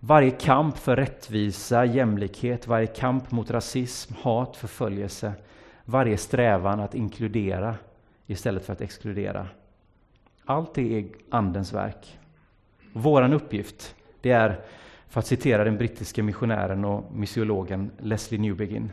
Varje 0.00 0.30
kamp 0.30 0.78
för 0.78 0.96
rättvisa, 0.96 1.84
jämlikhet, 1.84 2.66
varje 2.66 2.86
kamp 2.86 3.30
mot 3.30 3.50
rasism, 3.50 4.14
hat, 4.14 4.56
förföljelse, 4.56 5.32
varje 5.84 6.16
strävan 6.16 6.80
att 6.80 6.94
inkludera 6.94 7.74
istället 8.26 8.66
för 8.66 8.72
att 8.72 8.80
exkludera. 8.80 9.48
Allt 10.44 10.74
det 10.74 10.98
är 10.98 11.06
Andens 11.30 11.72
verk. 11.72 12.18
Vår 12.92 13.34
uppgift, 13.34 13.94
det 14.20 14.30
är, 14.30 14.60
för 15.08 15.20
att 15.20 15.26
citera 15.26 15.64
den 15.64 15.78
brittiske 15.78 16.22
missionären 16.22 16.84
och 16.84 17.12
missiologen 17.12 17.90
Leslie 17.98 18.40
Newbegin, 18.40 18.92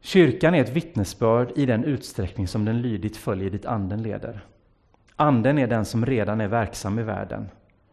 Kyrkan 0.00 0.54
är 0.54 0.60
ett 0.60 0.76
vittnesbörd 0.76 1.52
i 1.56 1.66
den 1.66 1.84
utsträckning 1.84 2.48
som 2.48 2.64
den 2.64 2.82
lydigt 2.82 3.16
följer 3.16 3.50
dit 3.50 3.66
Anden 3.66 4.02
leder. 4.02 4.40
Anden 5.16 5.58
är 5.58 5.66
den 5.66 5.84
som 5.84 6.06
redan 6.06 6.40
är 6.40 6.48
verksam 6.48 6.98
i 6.98 7.02
världen. 7.02 7.48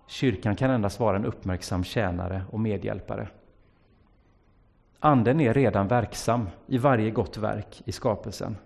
Kyrkan 0.07 0.55
kan 0.55 0.71
endast 0.71 0.99
vara 0.99 1.15
en 1.15 1.25
uppmärksam 1.25 1.83
tjänare 1.83 2.43
och 2.51 2.59
medhjälpare. 2.59 3.27
Anden 4.99 5.39
är 5.39 5.53
redan 5.53 5.87
verksam 5.87 6.49
i 6.67 6.77
varje 6.77 7.11
gott 7.11 7.37
verk 7.37 7.81
i 7.85 7.91
skapelsen. 7.91 8.57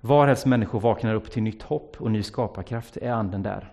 Varhelst 0.00 0.46
människor 0.46 0.80
vaknar 0.80 1.14
upp 1.14 1.30
till 1.30 1.42
nytt 1.42 1.62
hopp 1.62 1.96
och 1.98 2.10
ny 2.10 2.22
skaparkraft 2.22 2.96
är 2.96 3.12
Anden 3.12 3.42
där. 3.42 3.72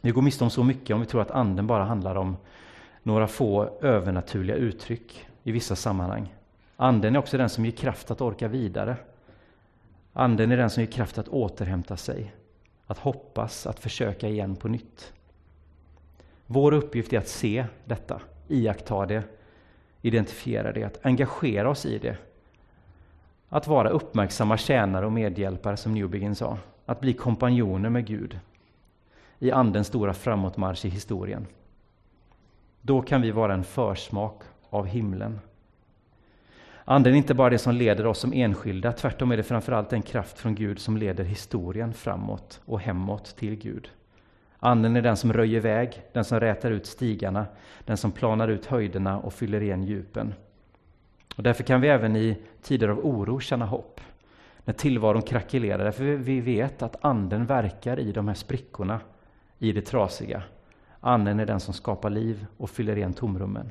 Vi 0.00 0.10
går 0.10 0.22
miste 0.22 0.44
om 0.44 0.50
så 0.50 0.64
mycket 0.64 0.94
om 0.94 1.00
vi 1.00 1.06
tror 1.06 1.22
att 1.22 1.30
Anden 1.30 1.66
bara 1.66 1.84
handlar 1.84 2.14
om 2.14 2.36
några 3.02 3.26
få 3.26 3.78
övernaturliga 3.80 4.56
uttryck 4.56 5.26
i 5.42 5.52
vissa 5.52 5.76
sammanhang. 5.76 6.34
Anden 6.76 7.14
är 7.14 7.18
också 7.18 7.38
den 7.38 7.48
som 7.48 7.64
ger 7.64 7.72
kraft 7.72 8.10
att 8.10 8.20
orka 8.20 8.48
vidare. 8.48 8.96
Anden 10.12 10.52
är 10.52 10.56
den 10.56 10.70
som 10.70 10.82
ger 10.82 10.90
kraft 10.90 11.18
att 11.18 11.28
återhämta 11.28 11.96
sig, 11.96 12.32
att 12.86 12.98
hoppas, 12.98 13.66
att 13.66 13.80
försöka 13.80 14.28
igen 14.28 14.56
på 14.56 14.68
nytt. 14.68 15.12
Vår 16.52 16.72
uppgift 16.72 17.12
är 17.12 17.18
att 17.18 17.28
se 17.28 17.66
detta, 17.84 18.20
iaktta 18.48 19.06
det, 19.06 19.22
identifiera 20.02 20.72
det, 20.72 20.84
att 20.84 21.06
engagera 21.06 21.70
oss 21.70 21.86
i 21.86 21.98
det. 21.98 22.16
Att 23.48 23.66
vara 23.66 23.88
uppmärksamma 23.88 24.56
tjänare 24.56 25.06
och 25.06 25.12
medhjälpare, 25.12 25.76
som 25.76 25.94
Newbegin 25.94 26.34
sa. 26.34 26.58
Att 26.86 27.00
bli 27.00 27.12
kompanjoner 27.12 27.90
med 27.90 28.06
Gud 28.06 28.38
i 29.38 29.50
Andens 29.50 29.86
stora 29.86 30.14
framåtmarsch 30.14 30.84
i 30.84 30.88
historien. 30.88 31.46
Då 32.80 33.02
kan 33.02 33.22
vi 33.22 33.30
vara 33.30 33.54
en 33.54 33.64
försmak 33.64 34.42
av 34.70 34.86
himlen 34.86 35.38
Anden 36.84 37.12
är 37.12 37.18
inte 37.18 37.34
bara 37.34 37.50
det 37.50 37.58
som 37.58 37.74
leder 37.74 38.06
oss 38.06 38.18
som 38.18 38.32
enskilda, 38.32 38.92
tvärtom 38.92 39.32
är 39.32 39.36
det 39.36 39.42
framförallt 39.42 39.92
en 39.92 40.02
kraft 40.02 40.38
från 40.38 40.54
Gud 40.54 40.78
som 40.78 40.96
leder 40.96 41.24
historien 41.24 41.92
framåt 41.92 42.60
och 42.64 42.80
hemåt 42.80 43.36
till 43.36 43.56
Gud. 43.56 43.90
Anden 44.60 44.96
är 44.96 45.02
den 45.02 45.16
som 45.16 45.32
röjer 45.32 45.60
väg, 45.60 46.02
den 46.12 46.24
som 46.24 46.40
rätar 46.40 46.70
ut 46.70 46.86
stigarna, 46.86 47.46
den 47.84 47.96
som 47.96 48.12
planar 48.12 48.48
ut 48.48 48.66
höjderna 48.66 49.18
och 49.18 49.32
fyller 49.32 49.60
igen 49.62 49.82
djupen. 49.82 50.34
Och 51.36 51.42
därför 51.42 51.62
kan 51.62 51.80
vi 51.80 51.88
även 51.88 52.16
i 52.16 52.36
tider 52.62 52.88
av 52.88 53.06
oro 53.06 53.40
känna 53.40 53.66
hopp, 53.66 54.00
när 54.64 54.74
tillvaron 54.74 55.22
krackelerar, 55.22 55.84
därför 55.84 56.04
vi 56.04 56.40
vet 56.40 56.82
att 56.82 57.04
Anden 57.04 57.46
verkar 57.46 58.00
i 58.00 58.12
de 58.12 58.28
här 58.28 58.34
sprickorna, 58.34 59.00
i 59.58 59.72
det 59.72 59.82
trasiga. 59.82 60.42
Anden 61.00 61.40
är 61.40 61.46
den 61.46 61.60
som 61.60 61.74
skapar 61.74 62.10
liv 62.10 62.46
och 62.56 62.70
fyller 62.70 62.96
igen 62.96 63.12
tomrummen. 63.12 63.70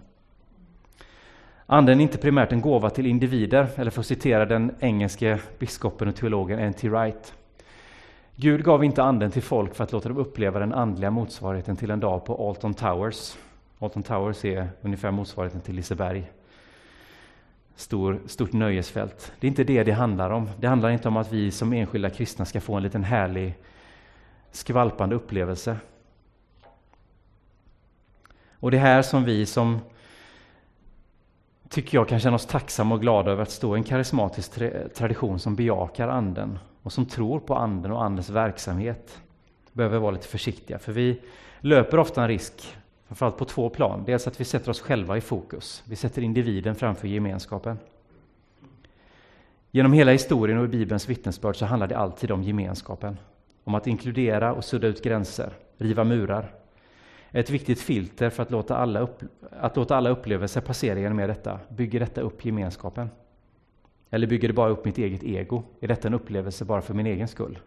Anden 1.66 2.00
är 2.00 2.04
inte 2.04 2.18
primärt 2.18 2.52
en 2.52 2.62
gåva 2.62 2.90
till 2.90 3.06
individer, 3.06 3.68
eller 3.76 3.92
för 3.92 4.00
att 4.00 4.06
citera 4.06 4.46
den 4.46 4.76
engelske 4.80 5.40
biskopen 5.60 6.08
och 6.08 6.16
teologen 6.16 6.60
N.T. 6.60 6.90
Wright. 6.90 7.34
Gud 8.42 8.64
gav 8.64 8.84
inte 8.84 9.04
anden 9.04 9.32
till 9.32 9.42
folk 9.42 9.76
för 9.76 9.84
att 9.84 9.92
låta 9.92 10.10
dem 10.10 10.18
uppleva 10.18 10.60
den 10.60 10.74
andliga 10.74 11.12
motsvarigheten 11.12 11.76
till 11.76 11.92
en 11.92 12.00
dag 12.00 12.26
på 12.26 12.50
Alton 12.50 12.74
Towers. 12.74 13.38
Alton 13.80 14.04
Towers 14.04 14.46
är 14.46 14.70
ungefär 14.82 15.12
motsvarigheten 15.12 15.62
till 15.62 15.76
Liseberg. 15.76 16.32
Stor, 17.76 18.20
stort 18.26 18.54
nöjesfält. 18.54 19.32
Det 19.40 19.48
är 19.48 19.50
inte 19.50 19.64
det 19.64 19.84
det 19.84 19.92
handlar 19.92 20.30
om. 20.30 20.50
Det 20.60 20.68
handlar 20.68 20.90
inte 20.90 21.08
om 21.08 21.18
att 21.18 21.32
vi 21.32 21.52
som 21.52 21.74
enskilda 21.74 22.10
kristna 22.10 22.46
ska 22.46 22.62
få 22.62 22.74
en 22.74 22.84
liten 22.84 23.04
härlig 23.04 23.58
skvalpande 24.52 25.16
upplevelse. 25.16 25.78
Och 28.54 28.72
det 28.72 28.78
är 28.78 28.82
här 28.82 29.02
som 29.02 29.24
vi 29.24 29.46
som 29.46 29.80
tycker 31.70 31.98
jag 31.98 32.08
kan 32.08 32.20
känna 32.20 32.36
oss 32.36 32.46
tacksamma 32.46 32.96
och 32.96 33.02
glada 33.02 33.32
över 33.32 33.44
att 33.44 33.52
stå 33.52 33.76
i 33.76 33.80
en 33.80 33.84
karismatisk 33.84 34.52
tradition 34.94 35.40
som 35.40 35.56
bejakar 35.56 36.08
Anden 36.08 36.60
och 36.84 36.94
som 36.94 37.06
tror 37.06 37.40
på 37.40 37.56
Anden 37.56 37.92
och 37.92 38.04
Andens 38.04 38.30
verksamhet. 38.30 39.22
Behöver 39.74 40.00
vara 40.00 40.12
lite 40.12 40.28
försiktiga, 40.28 40.80
för 40.80 40.92
vi 40.92 41.22
löper 41.60 41.98
ofta 41.98 42.22
en 42.22 42.28
risk, 42.28 42.78
framförallt 43.08 43.38
på 43.38 43.46
två 43.46 43.70
plan. 43.70 44.04
Dels 44.06 44.28
att 44.28 44.42
vi 44.42 44.46
sätter 44.46 44.70
oss 44.70 44.82
själva 44.82 45.18
i 45.18 45.22
fokus. 45.22 45.84
Vi 45.86 45.96
sätter 45.96 46.22
individen 46.22 46.76
framför 46.76 47.08
gemenskapen. 47.08 47.78
Genom 49.72 49.94
hela 49.94 50.12
historien 50.12 50.60
och 50.60 50.66
i 50.66 50.68
Bibelns 50.68 51.10
vittnesbörd 51.10 51.56
så 51.56 51.66
handlar 51.66 51.88
det 51.88 51.98
alltid 51.98 52.32
om 52.32 52.44
gemenskapen. 52.44 53.18
Om 53.64 53.76
att 53.76 53.88
inkludera 53.88 54.54
och 54.54 54.64
sudda 54.64 54.88
ut 54.88 55.04
gränser, 55.04 55.54
riva 55.78 56.04
murar, 56.04 56.54
ett 57.32 57.50
viktigt 57.50 57.82
filter 57.82 58.30
för 58.30 58.44
att 58.44 58.52
låta 58.52 58.78
alla, 58.78 59.00
upp, 59.00 59.24
att 59.60 59.76
låta 59.76 59.96
alla 59.96 60.10
upplevelser 60.10 60.62
passera 60.62 61.00
genom 61.00 61.18
detta. 61.18 61.60
Bygger 61.70 62.00
detta 62.00 62.22
upp 62.22 62.46
gemenskapen? 62.46 63.10
Eller 64.10 64.28
bygger 64.28 64.48
det 64.48 64.54
bara 64.54 64.70
upp 64.70 64.86
mitt 64.86 64.98
eget 64.98 65.24
ego? 65.24 65.64
Är 65.80 65.88
detta 65.88 66.08
en 66.08 66.14
upplevelse 66.14 66.66
bara 66.66 66.82
för 66.82 66.94
min 66.94 67.08
egen 67.08 67.28
skull? 67.28 67.60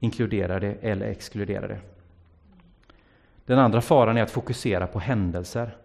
Inkluderar 0.00 0.60
det 0.60 0.74
eller 0.80 1.06
exkluderar 1.06 1.68
det? 1.68 1.80
Den 3.46 3.58
andra 3.58 3.80
faran 3.80 4.16
är 4.16 4.22
att 4.22 4.30
fokusera 4.30 4.86
på 4.86 4.98
händelser. 4.98 5.76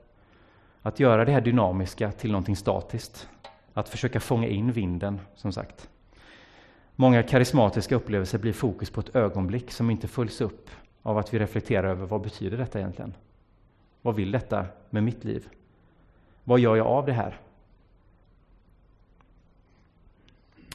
Att 0.82 1.00
göra 1.00 1.26
det 1.26 1.32
här 1.32 1.42
dynamiska 1.42 2.12
till 2.12 2.32
någonting 2.32 2.56
statiskt. 2.56 3.30
Att 3.74 3.90
försöka 3.90 4.20
fånga 4.20 4.48
in 4.48 4.72
vinden, 4.72 5.20
som 5.36 5.54
sagt. 5.54 5.90
Många 6.96 7.24
karismatiska 7.24 7.96
upplevelser 7.96 8.38
blir 8.38 8.54
fokus 8.54 8.90
på 8.90 9.00
ett 9.00 9.16
ögonblick 9.16 9.72
som 9.72 9.90
inte 9.90 10.08
följs 10.08 10.42
upp 10.42 10.70
av 11.02 11.18
att 11.18 11.34
vi 11.34 11.40
reflekterar 11.40 11.90
över 11.90 12.06
vad 12.06 12.22
betyder 12.22 12.58
detta 12.58 12.80
egentligen? 12.80 13.14
Vad 14.02 14.16
vill 14.16 14.32
detta 14.32 14.66
med 14.90 15.04
mitt 15.04 15.24
liv? 15.24 15.48
Vad 16.44 16.60
gör 16.60 16.76
jag 16.76 16.88
av 16.88 17.06
det 17.06 17.14
här? 17.14 17.40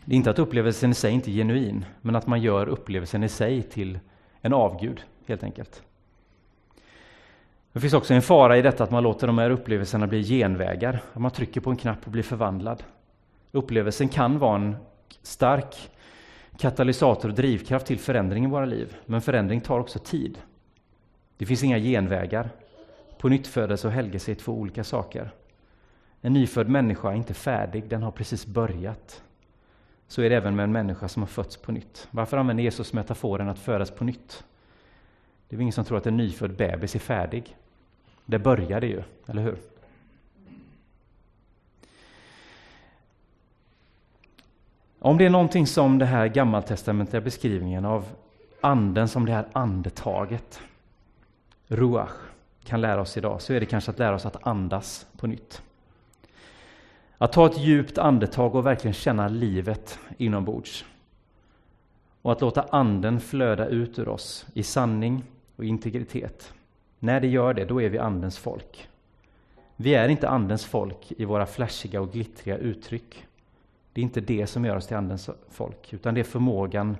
Det 0.04 0.14
är 0.14 0.16
inte 0.16 0.30
att 0.30 0.38
upplevelsen 0.38 0.90
i 0.90 0.94
sig 0.94 1.12
inte 1.12 1.30
är 1.30 1.32
genuin, 1.32 1.84
men 2.00 2.16
att 2.16 2.26
man 2.26 2.42
gör 2.42 2.68
upplevelsen 2.68 3.24
i 3.24 3.28
sig 3.28 3.62
till 3.62 3.98
En 4.40 4.52
avgud, 4.52 5.02
helt 5.26 5.42
enkelt. 5.42 5.82
Det 7.72 7.80
finns 7.80 7.94
också 7.94 8.14
en 8.14 8.22
fara 8.22 8.56
i 8.56 8.62
detta 8.62 8.84
att 8.84 8.90
man 8.90 9.02
låter 9.02 9.26
de 9.26 9.38
här 9.38 9.50
upplevelserna 9.50 10.06
bli 10.06 10.22
genvägar. 10.24 11.02
Att 11.12 11.20
man 11.20 11.30
trycker 11.30 11.60
på 11.60 11.70
en 11.70 11.76
knapp 11.76 11.98
och 12.04 12.10
blir 12.12 12.22
förvandlad. 12.22 12.82
Upplevelsen 13.52 14.08
kan 14.08 14.38
vara 14.38 14.56
en 14.56 14.76
stark 15.22 15.90
katalysator 16.58 17.28
och 17.28 17.34
drivkraft 17.34 17.86
till 17.86 17.98
förändring 17.98 18.44
i 18.44 18.48
våra 18.48 18.64
liv. 18.64 18.96
Men 19.06 19.20
förändring 19.20 19.60
tar 19.60 19.80
också 19.80 19.98
tid. 19.98 20.38
Det 21.36 21.46
finns 21.46 21.64
inga 21.64 21.78
genvägar. 21.78 22.50
På 23.18 23.28
nyttfödelse 23.28 23.86
och 23.86 23.92
helgelse 23.92 24.30
är 24.30 24.34
två 24.34 24.52
olika 24.52 24.84
saker. 24.84 25.30
En 26.20 26.32
nyfödd 26.32 26.68
människa 26.68 27.10
är 27.10 27.16
inte 27.16 27.34
färdig, 27.34 27.88
den 27.88 28.02
har 28.02 28.10
precis 28.10 28.46
börjat. 28.46 29.22
Så 30.12 30.22
är 30.22 30.30
det 30.30 30.36
även 30.36 30.56
med 30.56 30.64
en 30.64 30.72
människa 30.72 31.08
som 31.08 31.22
har 31.22 31.26
fötts 31.26 31.56
på 31.56 31.72
nytt. 31.72 32.08
Varför 32.10 32.36
använder 32.36 32.64
Jesus 32.64 32.92
metaforen 32.92 33.48
att 33.48 33.58
födas 33.58 33.90
på 33.90 34.04
nytt? 34.04 34.44
Det 35.48 35.54
är 35.54 35.56
väl 35.56 35.62
ingen 35.62 35.72
som 35.72 35.84
tror 35.84 35.98
att 35.98 36.06
en 36.06 36.16
nyfödd 36.16 36.56
bebis 36.56 36.94
är 36.94 36.98
färdig. 36.98 37.56
Det 38.24 38.38
börjar 38.38 38.80
det 38.80 38.86
ju, 38.86 39.02
eller 39.26 39.42
hur? 39.42 39.56
Om 44.98 45.18
det 45.18 45.26
är 45.26 45.30
någonting 45.30 45.66
som 45.66 45.98
det 45.98 46.06
här 46.06 46.26
gammaltestamentliga 46.26 47.20
beskrivningen 47.20 47.84
av 47.84 48.04
anden 48.60 49.08
som 49.08 49.26
det 49.26 49.32
här 49.32 49.46
andetaget, 49.52 50.60
ruach, 51.66 52.16
kan 52.64 52.80
lära 52.80 53.00
oss 53.00 53.16
idag, 53.16 53.42
så 53.42 53.52
är 53.52 53.60
det 53.60 53.66
kanske 53.66 53.90
att 53.90 53.98
lära 53.98 54.14
oss 54.14 54.26
att 54.26 54.46
andas 54.46 55.06
på 55.16 55.26
nytt. 55.26 55.62
Att 57.18 57.32
ta 57.32 57.46
ett 57.46 57.58
djupt 57.58 57.98
andetag 57.98 58.54
och 58.54 58.66
verkligen 58.66 58.94
känna 58.94 59.28
livet 59.28 59.98
inombords. 60.16 60.84
Och 62.22 62.32
att 62.32 62.40
låta 62.40 62.62
anden 62.62 63.20
flöda 63.20 63.66
ut 63.66 63.98
ur 63.98 64.08
oss 64.08 64.46
i 64.54 64.62
sanning 64.62 65.24
och 65.56 65.64
integritet. 65.64 66.52
När 66.98 67.20
det 67.20 67.28
gör 67.28 67.54
det, 67.54 67.64
då 67.64 67.82
är 67.82 67.88
vi 67.88 67.98
andens 67.98 68.38
folk. 68.38 68.88
Vi 69.76 69.94
är 69.94 70.08
inte 70.08 70.28
andens 70.28 70.64
folk 70.64 71.12
i 71.12 71.24
våra 71.24 71.46
flashiga 71.46 72.00
och 72.00 72.12
glittriga 72.12 72.56
uttryck. 72.56 73.26
Det 73.92 74.00
är 74.00 74.02
inte 74.02 74.20
det 74.20 74.46
som 74.46 74.64
gör 74.64 74.76
oss 74.76 74.86
till 74.86 74.96
andens 74.96 75.30
folk, 75.48 75.92
utan 75.92 76.14
det 76.14 76.20
är 76.20 76.24
förmågan 76.24 76.96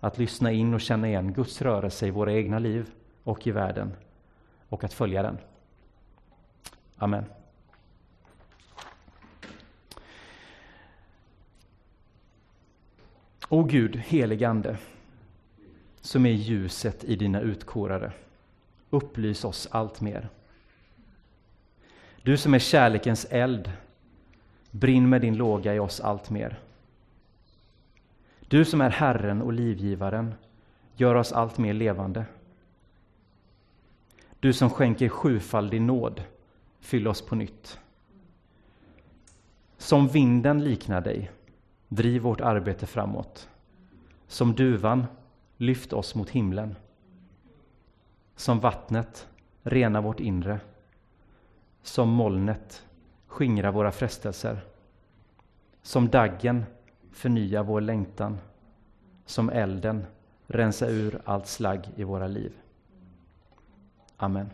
att 0.00 0.18
lyssna 0.18 0.52
in 0.52 0.74
och 0.74 0.80
känna 0.80 1.08
igen 1.08 1.32
Guds 1.32 1.62
rörelse 1.62 2.06
i 2.06 2.10
våra 2.10 2.32
egna 2.32 2.58
liv 2.58 2.90
och 3.24 3.46
i 3.46 3.50
världen 3.50 3.92
och 4.68 4.84
att 4.84 4.92
följa 4.92 5.22
den. 5.22 5.38
Amen. 6.96 7.24
O 13.48 13.62
Gud, 13.62 13.96
helig 13.96 14.44
Ande, 14.44 14.76
som 16.00 16.26
är 16.26 16.30
ljuset 16.30 17.04
i 17.04 17.16
dina 17.16 17.40
utkårare, 17.40 18.12
upplys 18.90 19.44
oss 19.44 19.68
allt 19.70 20.00
mer. 20.00 20.28
Du 22.22 22.36
som 22.36 22.54
är 22.54 22.58
kärlekens 22.58 23.26
eld, 23.30 23.72
brinn 24.70 25.08
med 25.08 25.20
din 25.20 25.36
låga 25.36 25.74
i 25.74 25.78
oss 25.78 26.00
allt 26.00 26.30
mer. 26.30 26.58
Du 28.48 28.64
som 28.64 28.80
är 28.80 28.90
Herren 28.90 29.42
och 29.42 29.52
livgivaren, 29.52 30.34
gör 30.96 31.14
oss 31.14 31.32
allt 31.32 31.58
mer 31.58 31.74
levande. 31.74 32.24
Du 34.40 34.52
som 34.52 34.70
skänker 34.70 35.08
sjufaldig 35.08 35.80
nåd, 35.80 36.22
fyll 36.80 37.08
oss 37.08 37.22
på 37.22 37.34
nytt. 37.34 37.78
Som 39.78 40.08
vinden 40.08 40.64
liknar 40.64 41.00
dig, 41.00 41.30
driv 41.88 42.22
vårt 42.22 42.40
arbete 42.40 42.86
framåt. 42.86 43.48
Som 44.26 44.54
duvan, 44.54 45.06
lyft 45.56 45.92
oss 45.92 46.14
mot 46.14 46.30
himlen. 46.30 46.76
Som 48.36 48.60
vattnet, 48.60 49.28
rena 49.62 50.00
vårt 50.00 50.20
inre. 50.20 50.60
Som 51.82 52.08
molnet, 52.08 52.86
skingra 53.26 53.70
våra 53.70 53.92
frestelser. 53.92 54.60
Som 55.82 56.08
daggen, 56.08 56.64
förnya 57.12 57.62
vår 57.62 57.80
längtan. 57.80 58.38
Som 59.26 59.50
elden, 59.50 60.04
rensa 60.46 60.88
ur 60.88 61.20
allt 61.24 61.46
slagg 61.46 61.88
i 61.96 62.04
våra 62.04 62.26
liv. 62.26 62.52
Amen. 64.16 64.50